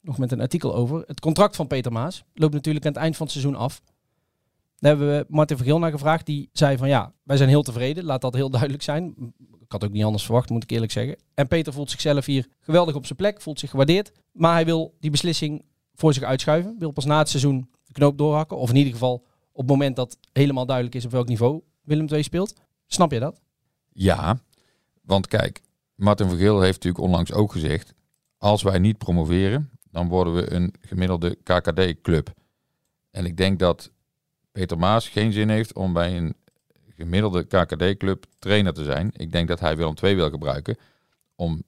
[0.00, 1.04] nog met een artikel over.
[1.06, 3.82] Het contract van Peter Maas loopt natuurlijk aan het eind van het seizoen af.
[4.78, 6.26] Daar hebben we Martin Vergeel naar gevraagd.
[6.26, 8.04] Die zei van ja, wij zijn heel tevreden.
[8.04, 9.14] Laat dat heel duidelijk zijn.
[9.38, 11.16] Ik had ook niet anders verwacht, moet ik eerlijk zeggen.
[11.34, 14.12] En Peter voelt zichzelf hier geweldig op zijn plek, voelt zich gewaardeerd.
[14.32, 15.64] Maar hij wil die beslissing
[15.94, 16.76] voor zich uitschuiven.
[16.78, 18.56] Wil pas na het seizoen de knoop doorhakken.
[18.56, 22.08] Of in ieder geval op het moment dat helemaal duidelijk is op welk niveau Willem
[22.08, 22.54] II speelt.
[22.86, 23.40] Snap je dat?
[23.92, 24.38] Ja,
[25.02, 25.60] want kijk,
[25.94, 27.94] Martin Vergeel heeft natuurlijk onlangs ook gezegd...
[28.38, 32.34] als wij niet promoveren, dan worden we een gemiddelde KKD-club.
[33.10, 33.90] En ik denk dat
[34.56, 36.36] Peter Maas geen zin heeft om bij een
[36.96, 39.10] gemiddelde KKD-club trainer te zijn.
[39.16, 40.76] Ik denk dat hij Willem II wil gebruiken
[41.34, 41.62] om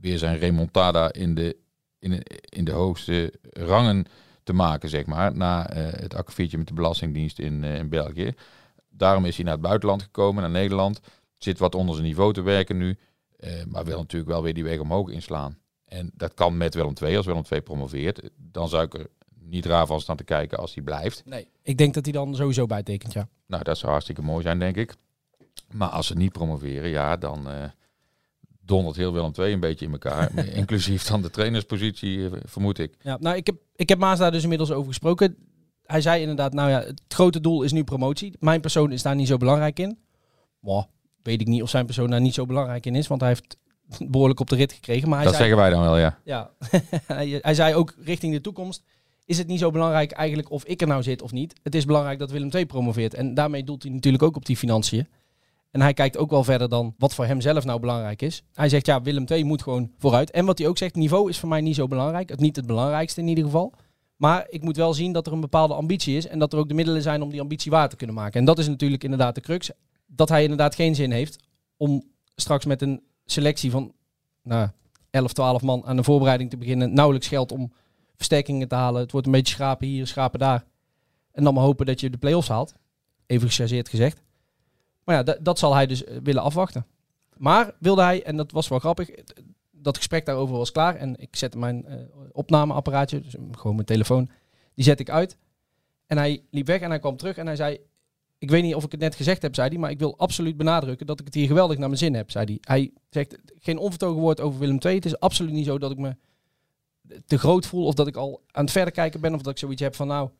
[0.00, 1.56] weer zijn remontada in de,
[1.98, 4.06] in in de hoogste rangen
[4.42, 8.32] te maken, zeg maar, na uh, het akkefietje met de Belastingdienst in, uh, in België.
[8.88, 11.00] Daarom is hij naar het buitenland gekomen, naar Nederland.
[11.36, 12.98] Zit wat onder zijn niveau te werken nu,
[13.40, 15.58] uh, maar wil natuurlijk wel weer die weg omhoog inslaan.
[15.84, 18.30] En dat kan met Willem II, als Willem II promoveert.
[18.36, 19.06] Dan zou ik er
[19.48, 21.22] niet raar van staan te kijken als hij blijft.
[21.24, 23.28] Nee, ik denk dat hij dan sowieso bijtekent, ja.
[23.46, 24.94] Nou, dat zou hartstikke mooi zijn, denk ik.
[25.72, 27.64] Maar als ze niet promoveren, ja, dan uh,
[28.60, 30.38] dondert heel Willem II een beetje in elkaar.
[30.62, 32.94] inclusief dan de trainerspositie, uh, vermoed ik.
[33.00, 35.36] Ja, nou, ik heb, ik heb Maas daar dus inmiddels over gesproken.
[35.82, 38.34] Hij zei inderdaad, nou ja, het grote doel is nu promotie.
[38.38, 39.98] Mijn persoon is daar niet zo belangrijk in.
[40.60, 40.86] Maar
[41.22, 43.56] weet ik niet of zijn persoon daar niet zo belangrijk in is, want hij heeft
[44.12, 45.08] behoorlijk op de rit gekregen.
[45.08, 46.18] Maar hij dat zei, zeggen wij dan wel, ja.
[46.24, 46.50] Ja,
[47.48, 48.82] hij zei ook richting de toekomst
[49.28, 51.54] is het niet zo belangrijk eigenlijk of ik er nou zit of niet.
[51.62, 53.14] Het is belangrijk dat Willem II promoveert.
[53.14, 55.06] En daarmee doelt hij natuurlijk ook op die financiën.
[55.70, 58.42] En hij kijkt ook wel verder dan wat voor hem zelf nou belangrijk is.
[58.54, 60.30] Hij zegt ja, Willem II moet gewoon vooruit.
[60.30, 62.28] En wat hij ook zegt, niveau is voor mij niet zo belangrijk.
[62.28, 63.72] Het niet het belangrijkste in ieder geval.
[64.16, 66.26] Maar ik moet wel zien dat er een bepaalde ambitie is.
[66.26, 68.40] En dat er ook de middelen zijn om die ambitie waar te kunnen maken.
[68.40, 69.70] En dat is natuurlijk inderdaad de crux.
[70.06, 71.38] Dat hij inderdaad geen zin heeft
[71.76, 72.04] om
[72.34, 73.92] straks met een selectie van
[74.42, 74.68] nou,
[75.10, 76.94] 11, 12 man aan de voorbereiding te beginnen.
[76.94, 77.72] Nauwelijks geld om
[78.18, 79.00] versterkingen te halen.
[79.00, 80.64] Het wordt een beetje schrapen hier, schrapen daar.
[81.32, 82.74] En dan maar hopen dat je de play-offs haalt.
[83.26, 84.22] Even gechargeerd gezegd.
[85.04, 86.86] Maar ja, dat zal hij dus willen afwachten.
[87.36, 89.10] Maar wilde hij, en dat was wel grappig,
[89.70, 90.96] dat gesprek daarover was klaar.
[90.96, 91.94] En ik zette mijn uh,
[92.32, 94.30] opnameapparaatje, dus gewoon mijn telefoon,
[94.74, 95.38] die zet ik uit.
[96.06, 97.78] En hij liep weg en hij kwam terug en hij zei...
[98.38, 100.56] Ik weet niet of ik het net gezegd heb, zei hij, maar ik wil absoluut
[100.56, 102.58] benadrukken dat ik het hier geweldig naar mijn zin heb, zei hij.
[102.60, 104.94] Hij zegt geen onvertogen woord over Willem II.
[104.94, 106.16] Het is absoluut niet zo dat ik me
[107.26, 109.58] te groot voel of dat ik al aan het verder kijken ben of dat ik
[109.58, 110.30] zoiets heb van nou,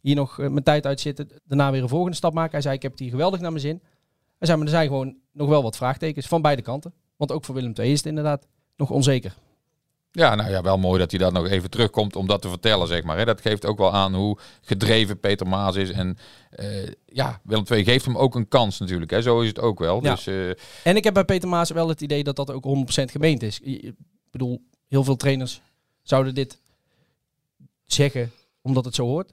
[0.00, 2.52] hier nog uh, mijn tijd uitzitten, daarna weer een volgende stap maken.
[2.52, 3.82] Hij zei, ik heb het hier geweldig naar mijn zin.
[4.38, 6.92] Hij zei, maar er zijn gewoon nog wel wat vraagtekens van beide kanten.
[7.16, 8.46] Want ook voor Willem II is het inderdaad
[8.76, 9.34] nog onzeker.
[10.10, 12.86] Ja, nou ja, wel mooi dat hij dat nog even terugkomt om dat te vertellen,
[12.86, 13.26] zeg maar.
[13.26, 15.90] Dat geeft ook wel aan hoe gedreven Peter Maas is.
[15.90, 16.18] En
[16.56, 19.10] uh, ja, Willem II geeft hem ook een kans natuurlijk.
[19.10, 19.22] Hè.
[19.22, 20.02] Zo is het ook wel.
[20.02, 20.14] Ja.
[20.14, 20.48] Dus, uh...
[20.84, 22.64] En ik heb bij Peter Maas wel het idee dat dat ook
[23.00, 23.60] 100% gemeend is.
[23.60, 23.94] Ik
[24.30, 25.60] bedoel, heel veel trainers
[26.08, 26.58] zouden dit
[27.84, 28.32] zeggen
[28.62, 29.32] omdat het zo hoort.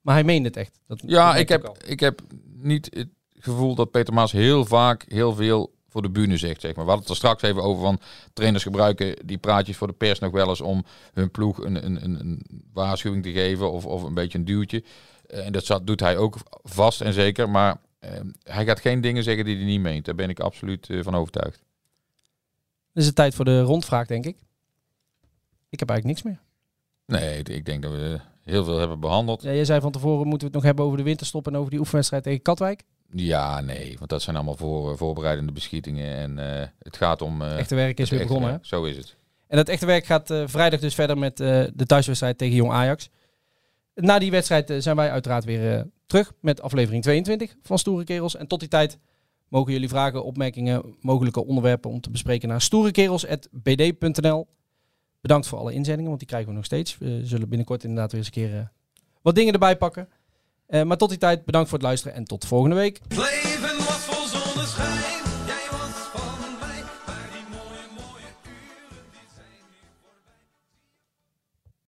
[0.00, 0.80] Maar hij meende het echt.
[0.86, 5.34] Dat ja, ik heb, ik heb niet het gevoel dat Peter Maas heel vaak heel
[5.34, 6.60] veel voor de bühne zegt.
[6.60, 6.84] Zeg maar.
[6.84, 8.00] We hadden het er straks even over van
[8.32, 12.04] trainers gebruiken die praatjes voor de pers nog wel eens om hun ploeg een, een,
[12.04, 12.42] een, een
[12.72, 14.84] waarschuwing te geven of, of een beetje een duwtje.
[15.30, 17.50] Uh, en dat doet hij ook vast en zeker.
[17.50, 18.10] Maar uh,
[18.42, 20.04] hij gaat geen dingen zeggen die hij niet meent.
[20.04, 21.62] Daar ben ik absoluut uh, van overtuigd.
[22.92, 24.36] Dan is het tijd voor de rondvraag, denk ik.
[25.74, 26.40] Ik heb eigenlijk niks meer.
[27.20, 29.42] Nee, ik denk dat we heel veel hebben behandeld.
[29.42, 31.70] Ja, je zei van tevoren moeten we het nog hebben over de winterstop en over
[31.70, 32.82] die oefenwedstrijd tegen Katwijk.
[33.10, 36.16] Ja, nee, want dat zijn allemaal voor, voorbereidende beschietingen.
[36.16, 37.42] En uh, het gaat om...
[37.42, 38.56] Uh, echte werk is weer begonnen, hè?
[38.62, 39.16] Zo is het.
[39.46, 43.10] En dat echte werk gaat uh, vrijdag dus verder met de thuiswedstrijd tegen Jong Ajax.
[43.94, 48.36] Na die wedstrijd zijn wij uiteraard weer terug met aflevering 22 van Stoere Kerels.
[48.36, 48.98] En tot die tijd
[49.48, 54.46] mogen jullie vragen, opmerkingen, mogelijke onderwerpen om te bespreken naar stoerekerels.bd.nl.
[55.24, 56.98] Bedankt voor alle inzendingen, want die krijgen we nog steeds.
[56.98, 58.66] We zullen binnenkort inderdaad weer eens een keer uh,
[59.22, 60.08] wat dingen erbij pakken.
[60.68, 63.00] Uh, maar tot die tijd, bedankt voor het luisteren en tot volgende week.